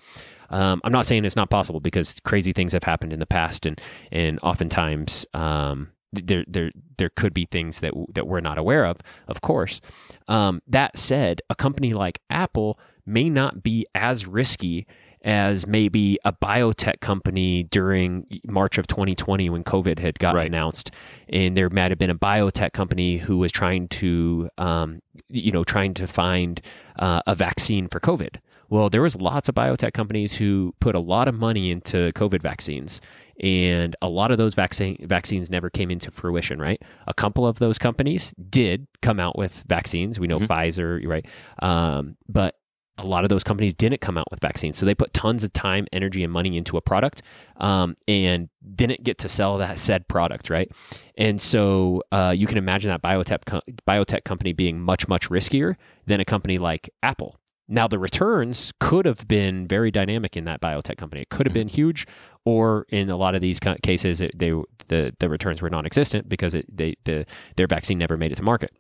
Um, 0.51 0.81
I'm 0.85 0.93
not 0.93 1.07
saying 1.07 1.25
it's 1.25 1.37
not 1.37 1.51
possible 1.51 1.81
because 1.81 2.21
crazy 2.25 2.53
things 2.53 2.73
have 2.73 2.85
happened 2.85 3.13
in 3.13 3.19
the 3.19 3.27
past 3.27 3.67
and 3.67 3.81
and 4.13 4.39
oftentimes 4.43 5.27
um, 5.35 5.91
there 6.13 6.45
there 6.49 6.71
there 6.99 7.11
could 7.11 7.35
be 7.35 7.47
things 7.47 7.81
that 7.81 7.93
that 8.15 8.27
we're 8.27 8.41
not 8.41 8.59
aware 8.59 8.85
of, 8.85 8.99
of 9.29 9.41
course. 9.41 9.81
Um, 10.29 10.63
that 10.67 10.99
said, 10.99 11.41
a 11.51 11.55
company 11.55 11.95
like 11.95 12.21
Apple 12.31 12.79
may 13.05 13.29
not 13.29 13.63
be 13.63 13.87
as 13.95 14.27
risky 14.27 14.87
as 15.27 15.67
maybe 15.67 16.19
a 16.25 16.33
biotech 16.33 17.01
company 17.01 17.65
during 17.65 18.25
March 18.47 18.79
of 18.79 18.87
2020 18.87 19.51
when 19.51 19.65
COVID 19.65 19.99
had 19.99 20.21
got 20.21 20.37
right. 20.37 20.47
announced, 20.47 20.93
and 21.29 21.57
there 21.57 21.69
might 21.69 21.91
have 21.91 21.99
been 21.99 22.11
a 22.11 22.17
biotech 22.17 22.73
company 22.73 23.19
who 23.19 23.37
was 23.37 23.51
trying 23.51 23.89
to, 23.89 24.49
um, 24.57 25.03
you 25.29 25.51
know, 25.51 25.65
trying 25.65 25.95
to 25.95 26.07
find 26.07 26.61
uh, 27.01 27.23
a 27.27 27.35
vaccine 27.35 27.89
for 27.89 27.99
COVID. 27.99 28.37
Well, 28.69 28.89
there 28.89 29.03
was 29.03 29.17
lots 29.17 29.49
of 29.49 29.57
biotech 29.57 29.95
companies 29.95 30.35
who 30.35 30.75
put 30.81 30.95
a 30.95 31.01
lot 31.01 31.27
of 31.27 31.35
money 31.35 31.73
into 31.73 32.13
COVID 32.13 32.41
vaccines, 32.41 33.01
and 33.41 33.97
a 34.01 34.09
lot 34.09 34.31
of 34.31 34.39
those 34.39 34.55
vaccine 34.55 34.97
vaccines 35.09 35.51
never 35.51 35.71
came 35.71 35.91
into 35.91 36.13
fruition. 36.13 36.61
Right, 36.61 36.81
a 37.09 37.15
couple 37.15 37.49
of 37.49 37.59
those 37.59 37.79
companies 37.79 38.33
did 38.49 38.87
come 39.03 39.19
out 39.19 39.37
with 39.37 39.65
vaccines. 39.67 40.21
We 40.21 40.29
know 40.29 40.39
mm-hmm. 40.39 40.53
Pfizer, 40.53 41.05
right, 41.05 41.27
um, 41.59 42.17
but 42.29 42.55
a 42.99 43.05
lot 43.05 43.25
of 43.25 43.29
those 43.29 43.45
companies 43.45 43.75
didn't 43.75 44.01
come 44.01 44.17
out 44.17 44.31
with 44.31 44.41
vaccines. 44.41 44.79
So 44.79 44.87
they 44.87 44.95
put 44.95 45.13
tons 45.13 45.45
of 45.45 45.53
time, 45.53 45.87
energy, 45.93 46.25
and 46.25 46.33
money 46.33 46.57
into 46.57 46.77
a 46.77 46.81
product 46.81 47.23
um, 47.59 47.97
and 48.09 48.49
didn't 48.75 49.05
get 49.05 49.19
to 49.19 49.29
sell 49.29 49.59
that 49.59 49.79
said 49.79 50.09
product, 50.09 50.49
right? 50.51 50.71
And 51.17 51.41
so 51.41 52.03
uh, 52.11 52.35
you 52.37 52.47
can 52.47 52.59
imagine 52.59 52.91
that 52.91 53.03
biotech, 53.03 53.45
co- 53.45 53.63
biotech 53.87 54.25
company 54.25 54.53
being 54.53 54.81
much, 54.81 55.09
much 55.09 55.29
riskier 55.29 55.77
than 56.07 56.21
a 56.21 56.25
company 56.25 56.59
like 56.59 56.89
Apple. 57.03 57.37
Now, 57.69 57.89
the 57.89 57.99
returns 57.99 58.73
could 58.79 59.07
have 59.07 59.27
been 59.27 59.67
very 59.67 59.91
dynamic 59.91 60.37
in 60.37 60.45
that 60.45 60.61
biotech 60.61 60.99
company. 60.99 61.23
It 61.23 61.31
could 61.31 61.47
have 61.47 61.53
been 61.53 61.69
huge, 61.69 62.07
or 62.45 62.87
in 62.91 63.11
a 63.11 63.17
lot 63.17 63.35
of 63.35 63.43
these 63.43 63.59
cases, 63.83 64.21
it, 64.21 64.39
they 64.39 64.53
the 64.87 65.13
the 65.19 65.29
returns 65.29 65.61
were 65.61 65.69
non-existent 65.69 66.29
because 66.29 66.55
it, 66.55 66.65
they 66.75 66.95
the 67.05 67.27
their 67.57 67.67
vaccine 67.67 67.99
never 67.99 68.17
made 68.17 68.31
it 68.31 68.37
to 68.37 68.43
market. 68.45 68.71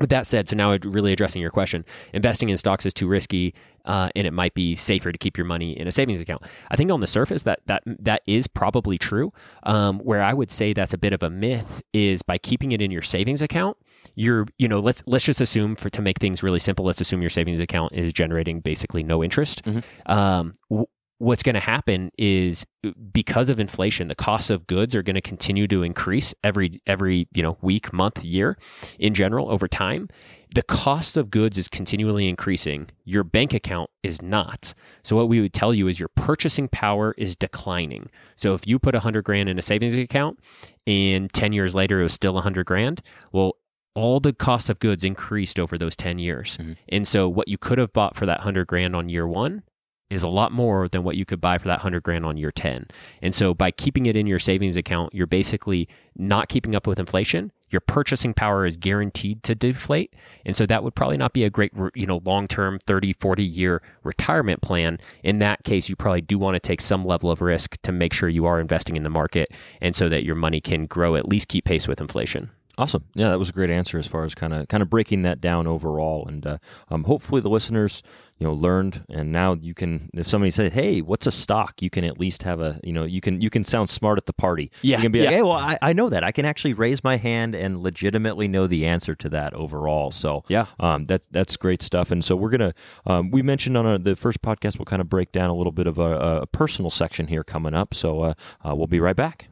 With 0.00 0.10
that 0.10 0.26
said, 0.26 0.48
so 0.48 0.56
now 0.56 0.76
really 0.82 1.12
addressing 1.12 1.40
your 1.40 1.50
question, 1.50 1.84
investing 2.12 2.48
in 2.48 2.56
stocks 2.56 2.84
is 2.84 2.92
too 2.92 3.06
risky, 3.06 3.54
uh, 3.84 4.08
and 4.16 4.26
it 4.26 4.32
might 4.32 4.54
be 4.54 4.74
safer 4.74 5.12
to 5.12 5.18
keep 5.18 5.36
your 5.38 5.44
money 5.44 5.78
in 5.78 5.86
a 5.86 5.92
savings 5.92 6.20
account. 6.20 6.42
I 6.70 6.76
think 6.76 6.90
on 6.90 7.00
the 7.00 7.06
surface 7.06 7.44
that 7.44 7.60
that 7.66 7.82
that 7.86 8.22
is 8.26 8.46
probably 8.46 8.98
true. 8.98 9.32
Um, 9.62 10.00
where 10.00 10.22
I 10.22 10.32
would 10.32 10.50
say 10.50 10.72
that's 10.72 10.94
a 10.94 10.98
bit 10.98 11.12
of 11.12 11.22
a 11.22 11.30
myth 11.30 11.82
is 11.92 12.22
by 12.22 12.38
keeping 12.38 12.72
it 12.72 12.82
in 12.82 12.90
your 12.90 13.02
savings 13.02 13.40
account, 13.40 13.76
you're 14.16 14.46
you 14.58 14.68
know 14.68 14.80
let's 14.80 15.02
let's 15.06 15.24
just 15.24 15.40
assume 15.40 15.76
for 15.76 15.90
to 15.90 16.02
make 16.02 16.18
things 16.18 16.42
really 16.42 16.58
simple, 16.58 16.84
let's 16.84 17.00
assume 17.00 17.20
your 17.20 17.30
savings 17.30 17.60
account 17.60 17.92
is 17.92 18.12
generating 18.12 18.60
basically 18.60 19.02
no 19.02 19.22
interest. 19.22 19.64
Mm-hmm. 19.64 20.12
Um, 20.12 20.54
w- 20.70 20.86
what's 21.18 21.42
going 21.42 21.54
to 21.54 21.60
happen 21.60 22.10
is 22.18 22.66
because 23.12 23.48
of 23.48 23.60
inflation 23.60 24.08
the 24.08 24.14
costs 24.14 24.50
of 24.50 24.66
goods 24.66 24.94
are 24.94 25.02
going 25.02 25.14
to 25.14 25.20
continue 25.20 25.66
to 25.66 25.82
increase 25.82 26.34
every 26.42 26.80
every 26.86 27.28
you 27.34 27.42
know 27.42 27.56
week 27.62 27.92
month 27.92 28.24
year 28.24 28.58
in 28.98 29.14
general 29.14 29.50
over 29.50 29.68
time 29.68 30.08
the 30.54 30.62
cost 30.62 31.16
of 31.16 31.30
goods 31.30 31.56
is 31.56 31.68
continually 31.68 32.28
increasing 32.28 32.88
your 33.04 33.22
bank 33.22 33.54
account 33.54 33.88
is 34.02 34.20
not 34.22 34.74
so 35.02 35.14
what 35.14 35.28
we 35.28 35.40
would 35.40 35.52
tell 35.52 35.72
you 35.72 35.88
is 35.88 36.00
your 36.00 36.10
purchasing 36.16 36.68
power 36.68 37.14
is 37.16 37.36
declining 37.36 38.10
so 38.36 38.54
if 38.54 38.66
you 38.66 38.78
put 38.78 38.94
100 38.94 39.22
grand 39.22 39.48
in 39.48 39.58
a 39.58 39.62
savings 39.62 39.94
account 39.94 40.38
and 40.86 41.32
10 41.32 41.52
years 41.52 41.74
later 41.74 42.00
it 42.00 42.04
was 42.04 42.12
still 42.12 42.34
100 42.34 42.66
grand 42.66 43.02
well 43.32 43.56
all 43.94 44.18
the 44.18 44.32
cost 44.32 44.68
of 44.68 44.80
goods 44.80 45.04
increased 45.04 45.58
over 45.58 45.78
those 45.78 45.94
10 45.94 46.18
years. 46.18 46.56
Mm-hmm. 46.56 46.72
And 46.88 47.06
so 47.06 47.28
what 47.28 47.46
you 47.46 47.56
could 47.56 47.78
have 47.78 47.92
bought 47.92 48.16
for 48.16 48.26
that 48.26 48.38
100 48.38 48.66
grand 48.66 48.96
on 48.96 49.08
year 49.08 49.24
1 49.26 49.62
is 50.10 50.22
a 50.22 50.28
lot 50.28 50.52
more 50.52 50.88
than 50.88 51.02
what 51.02 51.16
you 51.16 51.24
could 51.24 51.40
buy 51.40 51.58
for 51.58 51.68
that 51.68 51.78
100 51.78 52.02
grand 52.02 52.24
on 52.24 52.36
year 52.36 52.52
10. 52.52 52.86
And 53.22 53.34
so 53.34 53.54
by 53.54 53.70
keeping 53.70 54.06
it 54.06 54.16
in 54.16 54.26
your 54.26 54.38
savings 54.38 54.76
account, 54.76 55.14
you're 55.14 55.26
basically 55.26 55.88
not 56.16 56.48
keeping 56.48 56.74
up 56.74 56.86
with 56.86 56.98
inflation. 56.98 57.52
Your 57.70 57.80
purchasing 57.80 58.34
power 58.34 58.66
is 58.66 58.76
guaranteed 58.76 59.42
to 59.44 59.54
deflate. 59.54 60.14
And 60.44 60.54
so 60.54 60.66
that 60.66 60.84
would 60.84 60.94
probably 60.94 61.16
not 61.16 61.32
be 61.32 61.44
a 61.44 61.50
great, 61.50 61.72
you 61.94 62.06
know, 62.06 62.20
long-term 62.24 62.78
30, 62.86 63.14
40 63.14 63.42
year 63.42 63.82
retirement 64.04 64.62
plan. 64.62 64.98
In 65.22 65.38
that 65.40 65.64
case, 65.64 65.88
you 65.88 65.96
probably 65.96 66.20
do 66.20 66.38
want 66.38 66.54
to 66.54 66.60
take 66.60 66.80
some 66.80 67.04
level 67.04 67.30
of 67.30 67.40
risk 67.40 67.80
to 67.82 67.90
make 67.90 68.12
sure 68.12 68.28
you 68.28 68.46
are 68.46 68.60
investing 68.60 68.96
in 68.96 69.02
the 69.02 69.10
market 69.10 69.52
and 69.80 69.96
so 69.96 70.08
that 70.08 70.24
your 70.24 70.36
money 70.36 70.60
can 70.60 70.86
grow 70.86 71.16
at 71.16 71.28
least 71.28 71.48
keep 71.48 71.64
pace 71.64 71.88
with 71.88 72.00
inflation. 72.00 72.50
Awesome. 72.76 73.04
Yeah, 73.14 73.28
that 73.28 73.38
was 73.38 73.50
a 73.50 73.52
great 73.52 73.70
answer 73.70 73.98
as 73.98 74.08
far 74.08 74.24
as 74.24 74.34
kind 74.34 74.52
of 74.52 74.66
kind 74.66 74.82
of 74.82 74.90
breaking 74.90 75.22
that 75.22 75.40
down 75.40 75.66
overall, 75.66 76.26
and 76.26 76.44
uh, 76.44 76.58
um, 76.88 77.04
hopefully 77.04 77.40
the 77.40 77.48
listeners 77.48 78.02
you 78.38 78.46
know 78.46 78.52
learned, 78.52 79.04
and 79.08 79.30
now 79.30 79.54
you 79.54 79.74
can 79.74 80.10
if 80.12 80.26
somebody 80.26 80.50
said, 80.50 80.72
"Hey, 80.72 81.00
what's 81.00 81.26
a 81.26 81.30
stock?" 81.30 81.80
You 81.80 81.88
can 81.88 82.02
at 82.02 82.18
least 82.18 82.42
have 82.42 82.60
a 82.60 82.80
you 82.82 82.92
know 82.92 83.04
you 83.04 83.20
can 83.20 83.40
you 83.40 83.48
can 83.48 83.62
sound 83.62 83.88
smart 83.88 84.18
at 84.18 84.26
the 84.26 84.32
party. 84.32 84.72
Yeah, 84.82 84.96
you 84.96 85.02
can 85.02 85.12
be 85.12 85.20
yeah. 85.20 85.26
like, 85.26 85.34
"Hey, 85.34 85.42
well, 85.42 85.52
I, 85.52 85.78
I 85.82 85.92
know 85.92 86.08
that. 86.08 86.24
I 86.24 86.32
can 86.32 86.44
actually 86.44 86.74
raise 86.74 87.04
my 87.04 87.16
hand 87.16 87.54
and 87.54 87.80
legitimately 87.80 88.48
know 88.48 88.66
the 88.66 88.86
answer 88.86 89.14
to 89.14 89.28
that 89.28 89.54
overall." 89.54 90.10
So 90.10 90.42
yeah, 90.48 90.66
um, 90.80 91.04
that's 91.04 91.26
that's 91.30 91.56
great 91.56 91.80
stuff. 91.80 92.10
And 92.10 92.24
so 92.24 92.34
we're 92.34 92.50
gonna 92.50 92.74
um, 93.06 93.30
we 93.30 93.42
mentioned 93.42 93.76
on 93.76 93.86
our, 93.86 93.98
the 93.98 94.16
first 94.16 94.42
podcast 94.42 94.80
we'll 94.80 94.86
kind 94.86 95.00
of 95.00 95.08
break 95.08 95.30
down 95.30 95.48
a 95.48 95.54
little 95.54 95.72
bit 95.72 95.86
of 95.86 95.98
a, 95.98 96.40
a 96.42 96.46
personal 96.48 96.90
section 96.90 97.28
here 97.28 97.44
coming 97.44 97.74
up. 97.74 97.94
So 97.94 98.20
uh, 98.20 98.34
uh, 98.68 98.74
we'll 98.74 98.88
be 98.88 99.00
right 99.00 99.16
back. 99.16 99.46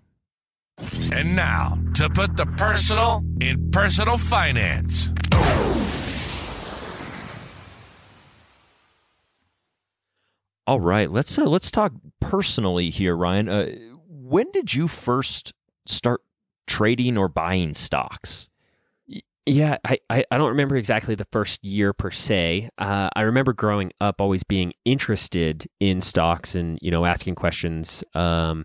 And 1.13 1.37
now, 1.37 1.79
to 1.95 2.09
put 2.09 2.37
the 2.37 2.47
personal 2.47 3.23
in 3.41 3.71
personal 3.71 4.19
finance. 4.19 5.11
All 10.67 10.81
right, 10.81 11.11
let's 11.11 11.37
uh, 11.39 11.45
let's 11.45 11.71
talk 11.71 11.93
personally 12.21 12.91
here, 12.91 13.17
Ryan. 13.17 13.49
Uh, 13.49 13.67
when 14.09 14.51
did 14.53 14.75
you 14.75 14.87
first 14.87 15.53
start 15.87 16.23
trading 16.67 17.19
or 17.19 17.29
buying 17.29 17.75
stocks? 17.75 18.49
Yeah, 19.45 19.79
I, 19.85 19.99
I, 20.09 20.25
I, 20.31 20.39
don't 20.39 20.51
remember 20.51 20.77
exactly 20.77 21.17
the 21.17 21.27
first 21.33 21.65
year 21.65 21.93
per 21.93 22.13
se. 22.13 22.71
Uh, 22.79 23.09
I 23.17 23.23
remember 23.23 23.53
growing 23.53 23.91
up 24.01 24.21
always 24.21 24.45
being 24.45 24.73
interested 24.85 25.67
in 25.81 26.01
stocks 26.01 26.55
and 26.55 26.79
you 26.81 26.93
know 26.93 27.05
asking 27.05 27.35
questions, 27.35 28.05
um, 28.15 28.65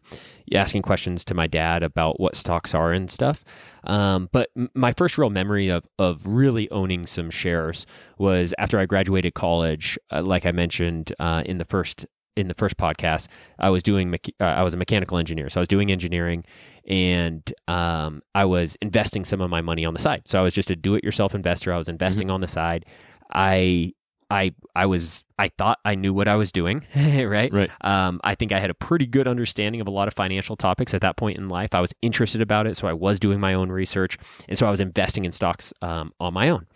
asking 0.53 0.83
questions 0.83 1.25
to 1.25 1.33
my 1.33 1.47
dad 1.47 1.81
about 1.81 2.19
what 2.19 2.35
stocks 2.35 2.75
are 2.75 2.91
and 2.91 3.09
stuff. 3.09 3.43
Um, 3.85 4.29
but 4.31 4.49
my 4.75 4.91
first 4.91 5.17
real 5.17 5.31
memory 5.31 5.69
of 5.69 5.87
of 5.97 6.23
really 6.27 6.69
owning 6.69 7.07
some 7.07 7.31
shares 7.31 7.87
was 8.19 8.53
after 8.59 8.77
I 8.77 8.85
graduated 8.85 9.33
college. 9.33 9.97
Uh, 10.11 10.21
like 10.21 10.45
I 10.45 10.51
mentioned 10.51 11.11
uh, 11.17 11.41
in 11.43 11.57
the 11.57 11.65
first 11.65 12.05
in 12.37 12.47
the 12.47 12.53
first 12.53 12.77
podcast, 12.77 13.27
I 13.57 13.71
was 13.71 13.81
doing 13.81 14.13
uh, 14.13 14.43
I 14.43 14.61
was 14.61 14.75
a 14.75 14.77
mechanical 14.77 15.17
engineer, 15.17 15.49
so 15.49 15.59
I 15.59 15.63
was 15.63 15.67
doing 15.67 15.91
engineering, 15.91 16.45
and 16.87 17.53
um, 17.67 18.21
I 18.33 18.45
was 18.45 18.77
investing 18.81 19.25
some 19.25 19.41
of 19.41 19.49
my 19.49 19.61
money 19.61 19.85
on 19.85 19.93
the 19.93 19.99
side. 19.99 20.27
So 20.27 20.39
I 20.39 20.41
was 20.41 20.53
just 20.53 20.71
a 20.71 20.75
do-it-yourself 20.75 21.35
investor. 21.35 21.73
I 21.73 21.77
was 21.77 21.89
investing 21.89 22.27
mm-hmm. 22.27 22.35
on 22.35 22.41
the 22.41 22.47
side. 22.47 22.85
I 23.31 23.93
I 24.29 24.53
I 24.75 24.85
was 24.85 25.23
I 25.39 25.49
thought 25.57 25.79
I 25.85 25.95
knew 25.95 26.13
what 26.13 26.27
I 26.27 26.35
was 26.35 26.51
doing, 26.51 26.85
right? 26.95 27.51
Right. 27.51 27.69
Um, 27.81 28.19
I 28.23 28.35
think 28.35 28.51
I 28.51 28.59
had 28.59 28.69
a 28.69 28.73
pretty 28.73 29.05
good 29.05 29.27
understanding 29.27 29.81
of 29.81 29.87
a 29.87 29.91
lot 29.91 30.07
of 30.07 30.13
financial 30.13 30.55
topics 30.55 30.93
at 30.93 31.01
that 31.01 31.17
point 31.17 31.37
in 31.37 31.49
life. 31.49 31.73
I 31.73 31.81
was 31.81 31.93
interested 32.01 32.41
about 32.41 32.67
it, 32.67 32.77
so 32.77 32.87
I 32.87 32.93
was 32.93 33.19
doing 33.19 33.39
my 33.39 33.53
own 33.53 33.69
research, 33.69 34.17
and 34.47 34.57
so 34.57 34.67
I 34.67 34.71
was 34.71 34.79
investing 34.79 35.25
in 35.25 35.31
stocks 35.31 35.73
um, 35.81 36.13
on 36.19 36.33
my 36.33 36.49
own 36.49 36.67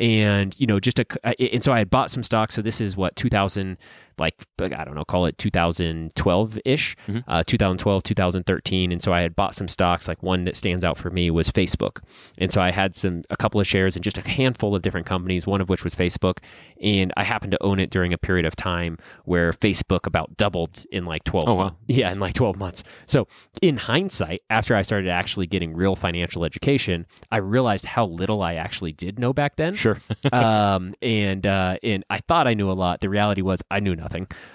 and 0.00 0.58
you 0.58 0.66
know 0.66 0.80
just 0.80 0.98
a 0.98 1.06
and 1.52 1.62
so 1.62 1.72
I 1.72 1.78
had 1.78 1.90
bought 1.90 2.10
some 2.10 2.22
stocks. 2.22 2.54
So 2.54 2.62
this 2.62 2.80
is 2.80 2.96
what 2.96 3.14
2000 3.16 3.76
like 4.20 4.34
I 4.60 4.84
don't 4.84 4.94
know, 4.94 5.04
call 5.04 5.26
it 5.26 5.38
2012 5.38 6.58
ish, 6.64 6.96
mm-hmm. 7.08 7.18
uh, 7.26 7.42
2012, 7.44 8.02
2013. 8.02 8.92
And 8.92 9.02
so 9.02 9.12
I 9.12 9.22
had 9.22 9.34
bought 9.34 9.54
some 9.54 9.66
stocks. 9.66 10.06
Like 10.06 10.22
one 10.22 10.44
that 10.44 10.56
stands 10.56 10.84
out 10.84 10.98
for 10.98 11.10
me 11.10 11.30
was 11.30 11.50
Facebook. 11.50 12.02
And 12.38 12.52
so 12.52 12.60
I 12.60 12.70
had 12.70 12.94
some 12.94 13.22
a 13.30 13.36
couple 13.36 13.60
of 13.60 13.66
shares 13.66 13.96
in 13.96 14.02
just 14.02 14.18
a 14.18 14.28
handful 14.28 14.76
of 14.76 14.82
different 14.82 15.06
companies, 15.06 15.46
one 15.46 15.60
of 15.60 15.68
which 15.68 15.82
was 15.82 15.94
Facebook. 15.94 16.38
And 16.80 17.12
I 17.16 17.24
happened 17.24 17.52
to 17.52 17.62
own 17.62 17.80
it 17.80 17.90
during 17.90 18.12
a 18.12 18.18
period 18.18 18.46
of 18.46 18.54
time 18.54 18.98
where 19.24 19.52
Facebook 19.52 20.06
about 20.06 20.36
doubled 20.36 20.84
in 20.92 21.06
like 21.06 21.24
12 21.24 21.48
oh, 21.48 21.54
wow. 21.54 21.76
Yeah, 21.86 22.12
in 22.12 22.20
like 22.20 22.34
12 22.34 22.56
months. 22.56 22.84
So 23.06 23.26
in 23.62 23.78
hindsight, 23.78 24.42
after 24.50 24.76
I 24.76 24.82
started 24.82 25.08
actually 25.08 25.46
getting 25.46 25.74
real 25.74 25.96
financial 25.96 26.44
education, 26.44 27.06
I 27.32 27.38
realized 27.38 27.86
how 27.86 28.04
little 28.06 28.42
I 28.42 28.54
actually 28.54 28.92
did 28.92 29.18
know 29.18 29.32
back 29.32 29.56
then. 29.56 29.74
Sure. 29.74 29.98
um, 30.32 30.94
and 31.00 31.46
uh, 31.46 31.78
and 31.82 32.04
I 32.10 32.18
thought 32.18 32.46
I 32.46 32.54
knew 32.54 32.70
a 32.70 32.72
lot. 32.72 33.00
The 33.00 33.08
reality 33.08 33.40
was 33.40 33.62
I 33.70 33.80
knew 33.80 33.96
nothing. 33.96 34.09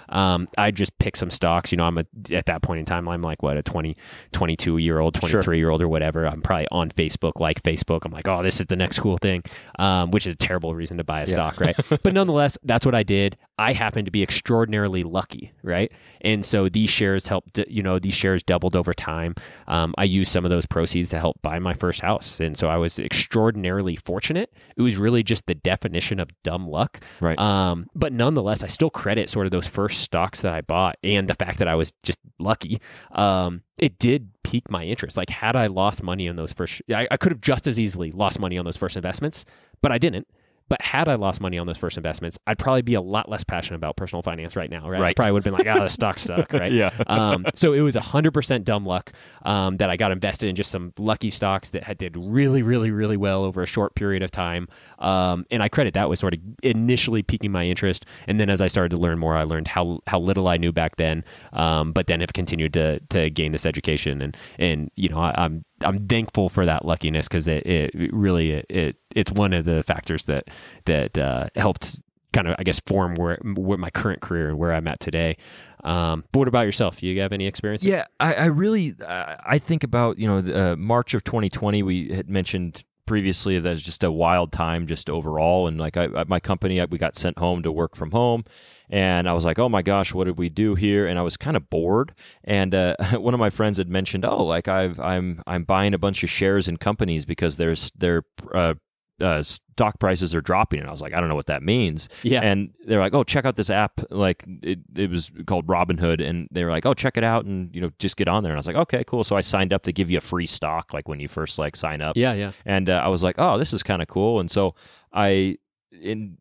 Um, 0.08 0.48
I 0.56 0.70
just 0.70 0.96
pick 0.98 1.16
some 1.16 1.30
stocks. 1.30 1.72
You 1.72 1.78
know, 1.78 1.84
I'm 1.84 1.98
a, 1.98 2.06
at 2.30 2.46
that 2.46 2.62
point 2.62 2.80
in 2.80 2.84
time, 2.84 3.08
I'm 3.08 3.22
like, 3.22 3.42
what, 3.42 3.56
a 3.56 3.62
20, 3.62 3.96
22 4.32 4.78
year 4.78 4.98
old, 4.98 5.14
23 5.14 5.42
sure. 5.42 5.54
year 5.54 5.70
old 5.70 5.82
or 5.82 5.88
whatever. 5.88 6.26
I'm 6.26 6.42
probably 6.42 6.66
on 6.70 6.90
Facebook, 6.90 7.40
like 7.40 7.62
Facebook. 7.62 8.04
I'm 8.04 8.12
like, 8.12 8.28
oh, 8.28 8.42
this 8.42 8.60
is 8.60 8.66
the 8.66 8.76
next 8.76 8.98
cool 9.00 9.18
thing, 9.18 9.42
um, 9.78 10.10
which 10.10 10.26
is 10.26 10.34
a 10.34 10.38
terrible 10.38 10.74
reason 10.74 10.98
to 10.98 11.04
buy 11.04 11.20
a 11.20 11.26
yeah. 11.26 11.32
stock, 11.32 11.60
right? 11.60 11.76
but 12.02 12.12
nonetheless, 12.12 12.58
that's 12.62 12.86
what 12.86 12.94
I 12.94 13.02
did. 13.02 13.36
I 13.58 13.72
happened 13.72 14.04
to 14.04 14.10
be 14.10 14.22
extraordinarily 14.22 15.02
lucky, 15.02 15.52
right? 15.62 15.90
And 16.20 16.44
so 16.44 16.68
these 16.68 16.90
shares 16.90 17.26
helped, 17.26 17.58
you 17.68 17.82
know, 17.82 17.98
these 17.98 18.14
shares 18.14 18.42
doubled 18.42 18.76
over 18.76 18.92
time. 18.92 19.34
Um, 19.66 19.94
I 19.96 20.04
used 20.04 20.30
some 20.30 20.44
of 20.44 20.50
those 20.50 20.66
proceeds 20.66 21.08
to 21.10 21.18
help 21.18 21.40
buy 21.40 21.58
my 21.58 21.72
first 21.72 22.00
house. 22.00 22.38
And 22.38 22.56
so 22.56 22.68
I 22.68 22.76
was 22.76 22.98
extraordinarily 22.98 23.96
fortunate. 23.96 24.52
It 24.76 24.82
was 24.82 24.96
really 24.96 25.22
just 25.22 25.46
the 25.46 25.54
definition 25.54 26.20
of 26.20 26.28
dumb 26.42 26.68
luck. 26.68 27.00
Right. 27.20 27.38
Um, 27.38 27.88
but 27.94 28.12
nonetheless, 28.12 28.62
I 28.62 28.66
still 28.66 28.90
credit 28.90 29.30
sort 29.30 29.45
of 29.46 29.50
those 29.50 29.66
first 29.66 30.00
stocks 30.00 30.42
that 30.42 30.52
I 30.52 30.60
bought 30.60 30.96
and 31.02 31.28
the 31.28 31.34
fact 31.34 31.58
that 31.58 31.68
I 31.68 31.74
was 31.74 31.92
just 32.02 32.18
lucky. 32.38 32.80
Um, 33.12 33.62
it 33.78 33.98
did 33.98 34.30
pique 34.42 34.70
my 34.70 34.84
interest. 34.84 35.16
Like, 35.16 35.30
had 35.30 35.56
I 35.56 35.66
lost 35.66 36.02
money 36.02 36.28
on 36.28 36.36
those 36.36 36.52
first, 36.52 36.82
I, 36.90 37.08
I 37.10 37.16
could 37.16 37.32
have 37.32 37.40
just 37.40 37.66
as 37.66 37.80
easily 37.80 38.12
lost 38.12 38.38
money 38.38 38.58
on 38.58 38.64
those 38.64 38.76
first 38.76 38.96
investments, 38.96 39.44
but 39.82 39.92
I 39.92 39.98
didn't. 39.98 40.26
But 40.68 40.82
had 40.82 41.08
I 41.08 41.14
lost 41.14 41.40
money 41.40 41.58
on 41.58 41.66
those 41.66 41.78
first 41.78 41.96
investments, 41.96 42.38
I'd 42.46 42.58
probably 42.58 42.82
be 42.82 42.94
a 42.94 43.00
lot 43.00 43.28
less 43.28 43.44
passionate 43.44 43.76
about 43.76 43.96
personal 43.96 44.22
finance 44.22 44.56
right 44.56 44.70
now, 44.70 44.88
right? 44.88 45.00
right. 45.00 45.10
I 45.10 45.14
probably 45.14 45.32
would 45.32 45.44
have 45.44 45.56
been 45.56 45.66
like, 45.66 45.76
oh, 45.76 45.84
the 45.84 45.88
stock 45.88 46.18
suck, 46.18 46.52
right? 46.52 46.72
yeah. 46.76 46.90
um, 47.06 47.46
so 47.54 47.72
it 47.72 47.80
was 47.80 47.94
100% 47.94 48.64
dumb 48.64 48.84
luck 48.84 49.12
um, 49.42 49.76
that 49.76 49.90
I 49.90 49.96
got 49.96 50.10
invested 50.10 50.48
in 50.48 50.56
just 50.56 50.70
some 50.70 50.92
lucky 50.98 51.30
stocks 51.30 51.70
that 51.70 51.84
had 51.84 51.98
did 51.98 52.16
really, 52.16 52.62
really, 52.62 52.90
really 52.90 53.16
well 53.16 53.44
over 53.44 53.62
a 53.62 53.66
short 53.66 53.94
period 53.94 54.22
of 54.22 54.30
time. 54.30 54.68
Um, 54.98 55.46
and 55.50 55.62
I 55.62 55.68
credit 55.68 55.94
that 55.94 56.08
with 56.08 56.18
sort 56.18 56.34
of 56.34 56.40
initially 56.62 57.22
piquing 57.22 57.52
my 57.52 57.64
interest. 57.64 58.04
And 58.26 58.40
then 58.40 58.50
as 58.50 58.60
I 58.60 58.66
started 58.66 58.90
to 58.90 59.00
learn 59.00 59.18
more, 59.18 59.36
I 59.36 59.44
learned 59.44 59.68
how, 59.68 60.00
how 60.06 60.18
little 60.18 60.48
I 60.48 60.56
knew 60.56 60.72
back 60.72 60.96
then, 60.96 61.24
um, 61.52 61.92
but 61.92 62.08
then 62.08 62.20
have 62.20 62.32
continued 62.32 62.72
to, 62.74 62.98
to 63.10 63.30
gain 63.30 63.52
this 63.52 63.66
education. 63.66 64.20
And, 64.20 64.36
and 64.58 64.90
you 64.96 65.08
know, 65.08 65.18
I, 65.18 65.32
I'm 65.36 65.64
I'm 65.84 66.06
thankful 66.06 66.48
for 66.48 66.64
that 66.66 66.84
luckiness 66.84 67.28
because 67.28 67.46
it, 67.46 67.66
it, 67.66 68.12
really 68.12 68.52
it, 68.52 68.96
it's 69.14 69.30
one 69.30 69.52
of 69.52 69.64
the 69.64 69.82
factors 69.82 70.24
that 70.24 70.48
that 70.86 71.18
uh, 71.18 71.48
helped 71.54 72.00
kind 72.32 72.48
of 72.48 72.56
I 72.58 72.62
guess 72.62 72.80
form 72.80 73.14
where, 73.14 73.38
where 73.42 73.78
my 73.78 73.90
current 73.90 74.20
career 74.20 74.48
and 74.48 74.58
where 74.58 74.72
I'm 74.72 74.86
at 74.86 75.00
today. 75.00 75.36
Um, 75.84 76.24
but 76.32 76.40
what 76.40 76.48
about 76.48 76.62
yourself? 76.62 77.02
You 77.02 77.20
have 77.20 77.32
any 77.32 77.46
experience? 77.46 77.84
Yeah, 77.84 78.04
I, 78.18 78.34
I 78.34 78.44
really 78.46 78.94
I 79.00 79.58
think 79.58 79.84
about 79.84 80.18
you 80.18 80.28
know 80.28 80.72
uh, 80.72 80.76
March 80.76 81.14
of 81.14 81.24
2020. 81.24 81.82
We 81.82 82.08
had 82.14 82.28
mentioned 82.28 82.84
previously 83.06 83.58
that 83.58 83.70
was 83.70 83.82
just 83.82 84.02
a 84.02 84.10
wild 84.10 84.52
time 84.52 84.86
just 84.86 85.08
overall, 85.08 85.66
and 85.66 85.78
like 85.78 85.96
I, 85.96 86.24
my 86.26 86.40
company, 86.40 86.84
we 86.86 86.98
got 86.98 87.16
sent 87.16 87.38
home 87.38 87.62
to 87.62 87.72
work 87.72 87.96
from 87.96 88.10
home 88.10 88.44
and 88.88 89.28
I 89.28 89.32
was 89.32 89.44
like, 89.44 89.58
oh 89.58 89.68
my 89.68 89.82
gosh, 89.82 90.14
what 90.14 90.24
did 90.24 90.38
we 90.38 90.48
do 90.48 90.74
here? 90.74 91.06
And 91.06 91.18
I 91.18 91.22
was 91.22 91.36
kind 91.36 91.56
of 91.56 91.68
bored. 91.68 92.14
And 92.44 92.74
uh, 92.74 92.96
one 93.12 93.34
of 93.34 93.40
my 93.40 93.50
friends 93.50 93.78
had 93.78 93.88
mentioned, 93.88 94.24
oh, 94.24 94.44
like 94.44 94.68
I've 94.68 95.00
I'm 95.00 95.42
I'm 95.46 95.64
buying 95.64 95.94
a 95.94 95.98
bunch 95.98 96.22
of 96.22 96.30
shares 96.30 96.68
in 96.68 96.76
companies 96.76 97.24
because 97.24 97.56
there's 97.56 97.90
their 97.92 98.22
uh, 98.54 98.74
uh, 99.20 99.42
stock 99.42 99.98
prices 99.98 100.34
are 100.34 100.40
dropping. 100.40 100.80
And 100.80 100.88
I 100.88 100.90
was 100.90 101.00
like, 101.00 101.14
I 101.14 101.20
don't 101.20 101.28
know 101.28 101.34
what 101.34 101.46
that 101.46 101.62
means. 101.62 102.08
Yeah. 102.22 102.40
And 102.40 102.72
they're 102.86 103.00
like, 103.00 103.14
oh, 103.14 103.24
check 103.24 103.44
out 103.44 103.56
this 103.56 103.70
app. 103.70 104.00
Like 104.10 104.44
it, 104.62 104.80
it 104.94 105.10
was 105.10 105.30
called 105.46 105.66
Robinhood. 105.66 106.26
And 106.26 106.48
they 106.50 106.64
were 106.64 106.70
like, 106.70 106.86
oh, 106.86 106.94
check 106.94 107.16
it 107.16 107.24
out 107.24 107.44
and, 107.44 107.74
you 107.74 107.80
know, 107.80 107.90
just 107.98 108.16
get 108.16 108.28
on 108.28 108.42
there. 108.42 108.52
And 108.52 108.58
I 108.58 108.60
was 108.60 108.66
like, 108.66 108.76
okay, 108.76 109.04
cool. 109.04 109.24
So 109.24 109.36
I 109.36 109.40
signed 109.40 109.72
up 109.72 109.82
to 109.84 109.92
give 109.92 110.10
you 110.10 110.18
a 110.18 110.22
free 110.22 110.46
stock, 110.46 110.92
like 110.92 111.08
when 111.08 111.20
you 111.20 111.28
first 111.28 111.58
like 111.58 111.76
sign 111.76 112.00
up. 112.00 112.16
Yeah. 112.16 112.34
Yeah. 112.34 112.52
And 112.64 112.90
uh, 112.90 113.02
I 113.04 113.08
was 113.08 113.22
like, 113.22 113.36
oh, 113.38 113.58
this 113.58 113.72
is 113.72 113.82
kind 113.82 114.02
of 114.02 114.08
cool. 114.08 114.40
And 114.40 114.50
so 114.50 114.74
I, 115.12 115.58
in, 115.92 116.38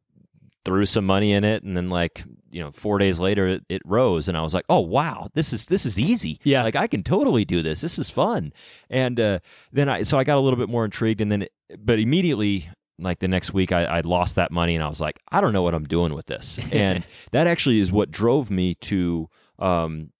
threw 0.66 0.86
some 0.86 1.06
money 1.06 1.32
in 1.32 1.44
it 1.44 1.62
and 1.62 1.78
then 1.78 1.90
like 1.90 2.24
you 2.56 2.62
know, 2.64 2.72
four 2.72 2.98
days 3.00 3.20
later 3.20 3.46
it, 3.48 3.64
it 3.68 3.82
rose, 3.84 4.30
and 4.30 4.38
I 4.38 4.42
was 4.42 4.54
like, 4.54 4.64
oh 4.70 4.80
wow, 4.80 5.28
this 5.34 5.52
is 5.52 5.66
this 5.66 5.86
is 5.86 6.00
easy. 6.00 6.40
Yeah. 6.44 6.64
like 6.64 6.78
I 6.78 6.88
can 6.88 7.04
totally 7.04 7.44
do 7.44 7.62
this. 7.62 7.82
This 7.82 8.00
is 8.00 8.10
fun. 8.10 8.54
And 8.90 9.20
uh, 9.20 9.40
then 9.74 9.90
I 9.90 10.04
so 10.04 10.18
I 10.18 10.24
got 10.24 10.38
a 10.38 10.40
little 10.40 10.58
bit 10.58 10.70
more 10.70 10.86
intrigued, 10.86 11.20
and 11.20 11.30
then 11.32 11.42
it, 11.44 11.52
but 11.78 12.00
immediately. 12.00 12.70
Like 12.98 13.20
the 13.20 13.28
next 13.28 13.54
week, 13.54 13.74
I, 13.74 13.84
I 13.84 14.00
lost 14.00 14.36
that 14.38 14.52
money, 14.52 14.74
and 14.74 14.82
I 14.82 14.88
was 14.88 15.02
like, 15.02 15.20
I 15.30 15.42
don't 15.42 15.52
know 15.52 15.64
what 15.64 15.74
I'm 15.74 15.84
doing 15.84 16.14
with 16.14 16.28
this. 16.28 16.58
And 16.72 17.04
that 17.32 17.46
actually 17.46 17.82
is 17.82 17.92
what 17.92 18.10
drove 18.10 18.50
me 18.50 18.74
to 18.76 19.28
um, 19.60 20.12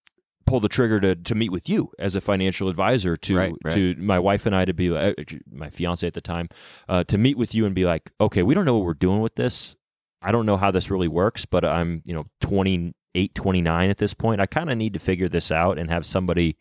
pull 0.46 0.60
the 0.60 0.68
trigger 0.68 1.00
to 1.00 1.16
to 1.16 1.36
meet 1.36 1.54
with 1.54 1.70
you 1.70 1.90
as 2.00 2.16
a 2.16 2.20
financial 2.22 2.68
advisor 2.68 3.16
to 3.16 3.38
Right, 3.38 3.54
right. 3.64 3.74
to 3.74 3.96
my 3.98 4.20
wife 4.20 4.46
and 4.46 4.54
I 4.54 4.66
to 4.66 4.74
be 4.74 4.94
uh, 4.94 5.14
my 5.50 5.70
fiance 5.70 6.06
at 6.06 6.16
the 6.16 6.20
time 6.20 6.50
uh, 6.90 7.06
to 7.06 7.18
meet 7.18 7.38
with 7.38 7.56
you 7.56 7.66
and 7.66 7.74
be 7.74 7.86
like, 7.86 8.12
okay, 8.20 8.44
we 8.44 8.54
don't 8.54 8.66
know 8.66 8.76
what 8.78 8.86
we're 8.86 8.94
doing 8.94 9.22
with 9.22 9.36
this. 9.36 9.78
I 10.22 10.32
don't 10.32 10.46
know 10.46 10.58
how 10.58 10.72
this 10.72 10.90
really 10.90 11.08
works, 11.08 11.46
but 11.46 11.64
I'm 11.64 12.02
you 12.06 12.14
know 12.14 12.26
28, 12.42 13.36
29 13.36 13.90
at 13.90 13.98
this 13.98 14.14
point. 14.14 14.42
I 14.42 14.46
kind 14.46 14.70
of 14.70 14.78
need 14.78 14.94
to 14.94 15.00
figure 15.00 15.30
this 15.30 15.52
out 15.52 15.78
and 15.78 15.90
have 15.90 16.06
somebody 16.06 16.58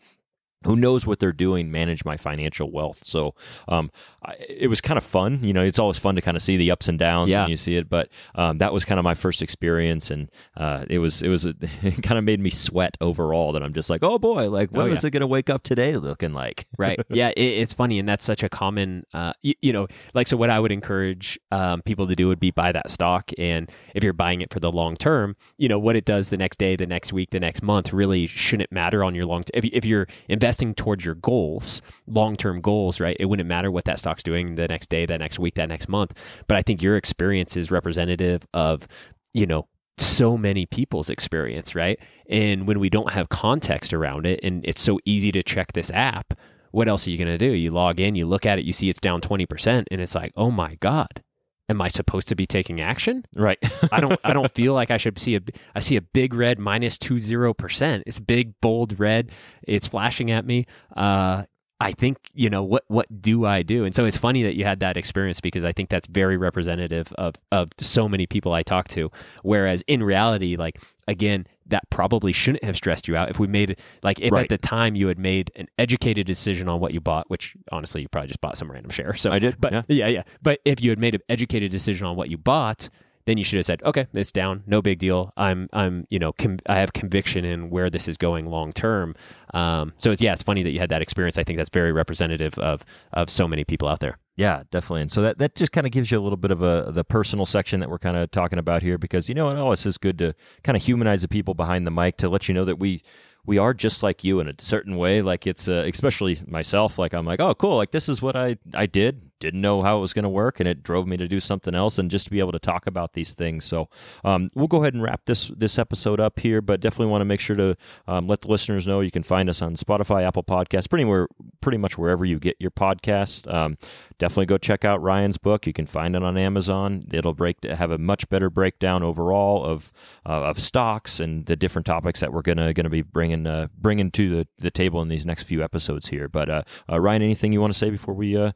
who 0.65 0.77
knows 0.77 1.07
what 1.07 1.19
they're 1.19 1.33
doing 1.33 1.71
manage 1.71 2.05
my 2.05 2.17
financial 2.17 2.71
wealth. 2.71 3.05
So 3.05 3.35
um, 3.69 3.91
I, 4.25 4.35
it 4.49 4.69
was 4.69 4.81
kind 4.81 4.99
of 4.99 5.05
fun. 5.05 5.43
You 5.45 5.53
know, 5.53 5.63
it's 5.63 5.79
always 5.79 5.99
fun 5.99 6.15
to 6.17 6.21
kind 6.21 6.37
of 6.37 6.43
see 6.43 6.57
the 6.57 6.71
ups 6.71 6.89
and 6.89 6.99
downs 6.99 7.31
Yeah. 7.31 7.43
and 7.43 7.51
you 7.51 7.57
see 7.57 7.77
it. 7.77 7.89
But 7.89 8.09
um, 8.35 8.59
that 8.59 8.73
was 8.73 8.85
kind 8.85 8.99
of 8.99 9.05
my 9.05 9.15
first 9.15 9.43
experience, 9.43 10.11
and 10.11 10.31
uh, 10.57 10.85
it 10.89 10.99
was 10.99 11.23
it 11.23 11.29
was 11.29 11.45
a, 11.47 11.55
it 11.83 12.03
kind 12.03 12.19
of 12.19 12.25
made 12.25 12.41
me 12.41 12.51
sweat 12.51 12.97
overall. 13.01 13.53
That 13.53 13.63
I'm 13.63 13.73
just 13.73 13.91
like, 13.91 14.03
oh 14.03 14.19
boy, 14.19 14.51
like 14.51 14.71
Oh, 14.75 14.79
what 14.83 14.91
is 14.93 15.03
yeah. 15.05 15.09
it 15.09 15.11
going 15.11 15.21
to 15.21 15.27
wake 15.27 15.51
up 15.51 15.63
today 15.63 15.97
looking 15.97 16.33
like? 16.33 16.67
right 16.79 16.99
yeah 17.09 17.29
it, 17.37 17.41
it's 17.43 17.73
funny 17.73 17.99
and 17.99 18.09
that's 18.09 18.25
such 18.25 18.43
a 18.43 18.49
common 18.49 19.05
uh 19.15 19.33
you, 19.43 19.55
you 19.63 19.73
know 19.73 19.87
like 20.15 20.27
so 20.27 20.37
what 20.37 20.51
i 20.51 20.59
would 20.59 20.73
encourage 20.73 21.39
um, 21.53 21.83
people 21.83 22.07
to 22.07 22.17
do 22.17 22.27
would 22.29 22.41
be 22.41 22.51
buy 22.51 22.73
that 22.73 22.91
stock 22.91 23.31
and 23.39 23.71
if 23.95 24.03
you're 24.03 24.13
buying 24.13 24.41
it 24.41 24.53
for 24.53 24.59
the 24.61 24.73
long 24.73 24.95
term 24.95 25.37
you 25.59 25.69
know 25.69 25.79
what 25.79 25.95
it 25.95 26.05
does 26.05 26.31
the 26.31 26.37
next 26.37 26.59
day 26.59 26.75
the 26.75 26.87
next 26.87 27.13
week 27.13 27.31
the 27.31 27.39
next 27.39 27.63
month 27.63 27.93
really 27.93 28.27
shouldn't 28.27 28.73
matter 28.73 29.05
on 29.05 29.15
your 29.15 29.25
long 29.25 29.45
if, 29.53 29.65
if 29.67 29.85
you're 29.85 30.07
investing 30.29 30.54
towards 30.75 31.05
your 31.05 31.15
goals 31.17 31.83
long 32.07 32.37
term 32.37 32.61
goals 32.61 33.01
right 33.01 33.17
it 33.19 33.27
wouldn't 33.27 33.49
matter 33.49 33.71
what 33.71 33.85
that 33.85 33.99
stock's 33.99 34.23
doing 34.23 34.55
the 34.55 34.69
next 34.69 34.89
day 34.89 35.07
that 35.07 35.19
next 35.19 35.39
week 35.39 35.55
that 35.55 35.69
next 35.69 35.89
month 35.89 36.19
but 36.47 36.57
i 36.57 36.63
think 36.63 36.83
your 36.83 36.97
experience 36.97 37.57
is 37.57 37.71
representative 37.71 38.47
of 38.55 38.87
you 39.33 39.47
know 39.47 39.67
so 39.99 40.37
many 40.37 40.67
people's 40.67 41.11
experience, 41.11 41.75
right? 41.75 41.99
And 42.29 42.67
when 42.67 42.81
we 42.81 42.91
don't 42.91 43.13
have 43.13 43.29
context 43.29 43.93
around 43.93 44.27
it 44.27 44.41
and 44.43 44.65
it's 44.65 44.83
so 44.83 44.99
easy 45.05 45.31
to 45.33 45.43
check 45.43 45.73
this 45.73 45.91
app, 45.93 46.35
what 46.73 46.89
else 46.89 47.07
are 47.07 47.11
you 47.11 47.19
going 47.19 47.29
to 47.29 47.39
do? 47.39 47.53
You 47.53 47.71
log 47.71 48.01
in, 48.01 48.17
you 48.17 48.27
look 48.27 48.47
at 48.47 48.59
it, 48.59 48.65
you 48.65 48.73
see 48.73 48.89
it's 48.89 49.01
down 49.01 49.21
20% 49.21 49.85
and 49.91 50.01
it's 50.01 50.15
like, 50.15 50.33
"Oh 50.37 50.51
my 50.51 50.75
god. 50.77 51.23
Am 51.69 51.81
I 51.81 51.89
supposed 51.89 52.29
to 52.29 52.37
be 52.37 52.47
taking 52.47 52.81
action? 52.81 53.25
Right. 53.35 53.59
I 53.91 54.01
don't 54.01 54.19
I 54.23 54.33
don't 54.33 54.53
feel 54.55 54.75
like 54.75 54.91
I 54.91 54.99
should 54.99 55.19
see 55.19 55.37
a 55.37 55.41
I 55.75 55.81
see 55.81 55.97
a 55.97 56.03
big 56.03 56.35
red 56.35 56.59
minus 56.59 56.99
20%. 56.99 58.03
It's 58.07 58.21
big 58.21 58.61
bold 58.61 59.01
red. 59.01 59.31
It's 59.63 59.89
flashing 59.89 60.31
at 60.31 60.45
me. 60.45 60.67
Uh 60.95 61.45
I 61.81 61.93
think, 61.93 62.19
you 62.33 62.49
know, 62.49 62.63
what 62.63 62.85
what 62.89 63.21
do 63.21 63.45
I 63.45 63.63
do? 63.63 63.85
And 63.85 63.95
so 63.95 64.05
it's 64.05 64.17
funny 64.17 64.43
that 64.45 64.55
you 64.55 64.65
had 64.65 64.81
that 64.81 64.97
experience 64.97 65.41
because 65.41 65.65
I 65.65 65.73
think 65.73 65.91
that's 65.91 66.07
very 66.07 66.37
representative 66.37 67.13
of 67.15 67.35
of 67.51 67.71
so 67.79 68.09
many 68.09 68.27
people 68.27 68.53
I 68.53 68.63
talk 68.63 68.89
to. 68.89 69.11
Whereas 69.43 69.83
in 69.87 70.03
reality, 70.03 70.57
like 70.57 70.81
again, 71.09 71.47
that 71.67 71.89
probably 71.91 72.33
shouldn't 72.33 72.63
have 72.65 72.77
stressed 72.77 73.09
you 73.09 73.17
out 73.17 73.31
if 73.31 73.39
we 73.41 73.47
made 73.47 73.79
like 74.03 74.21
if 74.21 74.33
Right. 74.33 74.43
at 74.43 74.49
the 74.49 74.59
time 74.59 74.95
you 74.95 75.09
had 75.09 75.19
made 75.19 75.51
an 75.57 75.67
educated 75.79 76.27
decision 76.27 76.69
on 76.69 76.81
what 76.81 76.93
you 76.93 77.01
bought, 77.01 77.29
which 77.31 77.57
honestly 77.73 78.03
you 78.03 78.09
probably 78.09 78.29
just 78.29 78.41
bought 78.41 78.57
some 78.59 78.71
random 78.71 78.91
share. 78.91 79.15
So 79.15 79.31
I 79.33 79.39
did, 79.39 79.61
But 79.61 79.73
yeah. 79.73 79.83
yeah, 79.89 80.09
yeah. 80.09 80.23
But 80.43 80.61
if 80.65 80.83
you 80.83 80.91
had 80.91 80.99
made 80.99 81.15
an 81.15 81.23
educated 81.29 81.71
decision 81.71 82.07
on 82.07 82.17
what 82.17 82.29
you 82.31 82.37
bought, 82.37 82.89
then 83.27 83.39
you 83.39 83.45
should 83.45 83.57
have 83.57 83.65
said, 83.65 83.83
"Okay, 83.85 84.07
it's 84.13 84.31
down, 84.31 84.63
no 84.67 84.83
big 84.83 84.99
deal. 84.99 85.33
I'm, 85.39 85.67
I'm, 85.73 86.07
you 86.11 86.19
know, 86.19 86.33
com- 86.33 86.59
I 86.69 86.75
have 86.77 86.93
conviction 86.93 87.43
in 87.47 87.71
where 87.71 87.89
this 87.89 88.07
is 88.07 88.19
going 88.19 88.45
long 88.45 88.71
term." 88.71 89.15
Um, 89.55 89.95
so 89.97 90.11
it's, 90.11 90.21
yeah, 90.21 90.35
it's 90.35 90.43
funny 90.43 90.63
that 90.63 90.73
you 90.73 90.79
had 90.79 90.91
that 90.91 91.01
experience. 91.01 91.39
I 91.39 91.45
think 91.45 91.57
that's 91.57 91.71
very 91.71 91.91
representative 91.93 92.59
of 92.59 92.85
of 93.15 93.31
so 93.31 93.49
many 93.49 93.65
people 93.65 93.89
out 93.89 94.01
there. 94.01 94.19
Yeah, 94.37 94.65
definitely. 94.71 95.03
And 95.03 95.13
so 95.13 95.23
that, 95.23 95.39
that 95.39 95.55
just 95.55 95.71
kind 95.71 95.87
of 95.87 95.93
gives 95.93 96.11
you 96.11 96.19
a 96.19 96.23
little 96.23 96.37
bit 96.37 96.51
of 96.51 96.61
a 96.61 96.91
the 96.91 97.05
personal 97.05 97.47
section 97.47 97.79
that 97.81 97.89
we're 97.89 97.99
kind 97.99 98.17
of 98.17 98.31
talking 98.33 98.59
about 98.59 98.83
here 98.83 98.99
because 98.99 99.29
you 99.29 99.35
know 99.35 99.49
it 99.51 99.57
always 99.57 99.87
is 99.87 99.97
good 99.97 100.19
to 100.19 100.35
kind 100.65 100.77
of 100.77 100.83
humanize 100.83 101.23
the 101.23 101.29
people 101.29 101.55
behind 101.55 101.87
the 101.87 101.93
mic 101.93 102.17
to 102.17 102.29
let 102.29 102.49
you 102.49 102.55
know 102.55 102.65
that 102.65 102.77
we 102.81 103.03
we 103.47 103.59
are 103.59 103.73
just 103.73 104.03
like 104.03 104.25
you 104.25 104.41
in 104.41 104.49
a 104.49 104.55
certain 104.59 104.97
way. 104.97 105.23
Like 105.23 105.47
it's 105.47 105.69
uh, 105.69 105.85
especially 105.87 106.39
myself. 106.49 106.99
Like 106.99 107.15
I'm 107.15 107.27
like, 107.27 107.41
oh, 107.41 107.55
cool. 107.55 107.77
Like 107.77 107.93
this 107.93 108.09
is 108.09 108.21
what 108.21 108.35
I 108.35 108.57
I 108.75 108.87
did. 108.87 109.31
Didn't 109.45 109.61
know 109.61 109.83
how 109.83 109.99
it 109.99 110.01
was 110.01 110.15
going 110.15 110.23
to 110.23 110.31
work, 110.31 110.59
and 110.59 110.67
it 110.67 110.83
drove 110.83 111.07
me 111.07 111.19
to 111.19 111.29
do 111.29 111.39
something 111.39 111.75
else, 111.75 111.99
and 111.99 112.11
just 112.11 112.25
to 112.25 112.31
be 112.31 112.39
able 112.39 112.53
to 112.53 112.59
talk 112.59 112.87
about 112.87 113.13
these 113.13 113.35
things. 113.35 113.67
So 113.67 113.91
um, 114.25 114.49
we'll 114.55 114.69
go 114.69 114.83
ahead 114.83 114.95
and 114.95 115.03
wrap 115.03 115.27
this 115.27 115.49
this 115.49 115.79
episode 115.79 116.19
up 116.19 116.39
here, 116.39 116.63
but 116.63 116.81
definitely 116.81 117.09
want 117.09 117.21
to 117.21 117.27
make 117.27 117.41
sure 117.41 117.57
to 117.57 117.77
um, 118.09 118.27
let 118.27 118.41
the 118.41 118.49
listeners 118.49 118.87
know 118.87 119.01
you 119.01 119.11
can 119.11 119.23
find 119.23 119.51
us 119.51 119.61
on 119.61 119.77
Spotify, 119.77 120.27
Apple 120.27 120.45
Podcasts, 120.45 120.89
pretty 120.89 121.05
where 121.05 121.29
pretty 121.61 121.77
much 121.77 121.99
wherever 121.99 122.25
you 122.25 122.39
get 122.39 122.57
your 122.59 122.71
podcast. 122.71 123.53
Um, 123.53 123.77
definitely 124.19 124.47
go 124.47 124.57
check 124.57 124.83
out 124.83 125.03
Ryan's 125.03 125.37
book. 125.37 125.67
You 125.67 125.75
can 125.75 125.85
find 125.85 126.17
it 126.17 126.23
on 126.23 126.39
Amazon. 126.39 127.05
It'll 127.13 127.35
break 127.35 127.63
have 127.65 127.91
a 127.91 127.99
much 127.99 128.27
better 128.31 128.49
breakdown 128.49 129.03
overall 129.03 129.63
of 129.63 129.93
uh, 130.27 130.45
of 130.45 130.59
stocks 130.59 131.21
and 131.21 131.45
the 131.45 131.57
different 131.57 131.85
topics 131.85 132.21
that 132.21 132.33
we're 132.33 132.43
gonna 132.43 132.73
gonna 132.73 132.89
be 132.89 133.03
bringing 133.03 133.47
uh, 133.47 133.69
bringing 133.77 134.11
to 134.13 134.31
the, 134.31 134.49
the 134.59 134.71
table 134.71 135.03
in 135.03 135.09
these 135.09 135.27
next 135.27 135.43
few 135.43 135.63
episodes 135.63 136.09
here. 136.09 136.29
But 136.29 136.49
uh, 136.49 136.63
uh, 136.91 136.99
Ryan, 136.99 137.23
anything 137.23 137.53
you 137.53 137.61
want 137.61 137.73
to 137.73 137.79
say 137.79 137.91
before 137.91 138.15
we 138.15 138.37
uh, 138.37 138.53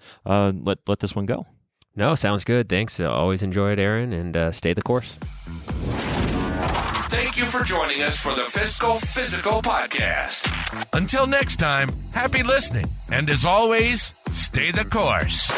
let 0.87 0.99
let 0.99 1.01
this 1.01 1.15
one 1.17 1.27
go? 1.27 1.47
No, 1.97 2.15
sounds 2.15 2.45
good. 2.45 2.69
Thanks. 2.69 3.01
Uh, 3.01 3.11
always 3.11 3.43
enjoy 3.43 3.73
it, 3.73 3.79
Aaron, 3.79 4.13
and 4.13 4.37
uh, 4.37 4.53
stay 4.53 4.73
the 4.73 4.83
course. 4.83 5.19
Thank 7.11 7.37
you 7.37 7.47
for 7.47 7.65
joining 7.65 8.03
us 8.03 8.19
for 8.19 8.35
the 8.35 8.45
Fiscal 8.45 8.99
Physical 8.99 9.63
Podcast. 9.63 10.87
Until 10.93 11.27
next 11.27 11.57
time, 11.57 11.89
happy 12.13 12.43
listening. 12.43 12.87
And 13.11 13.29
as 13.31 13.45
always, 13.45 14.13
stay 14.31 14.71
the 14.71 14.85
course. 14.85 15.51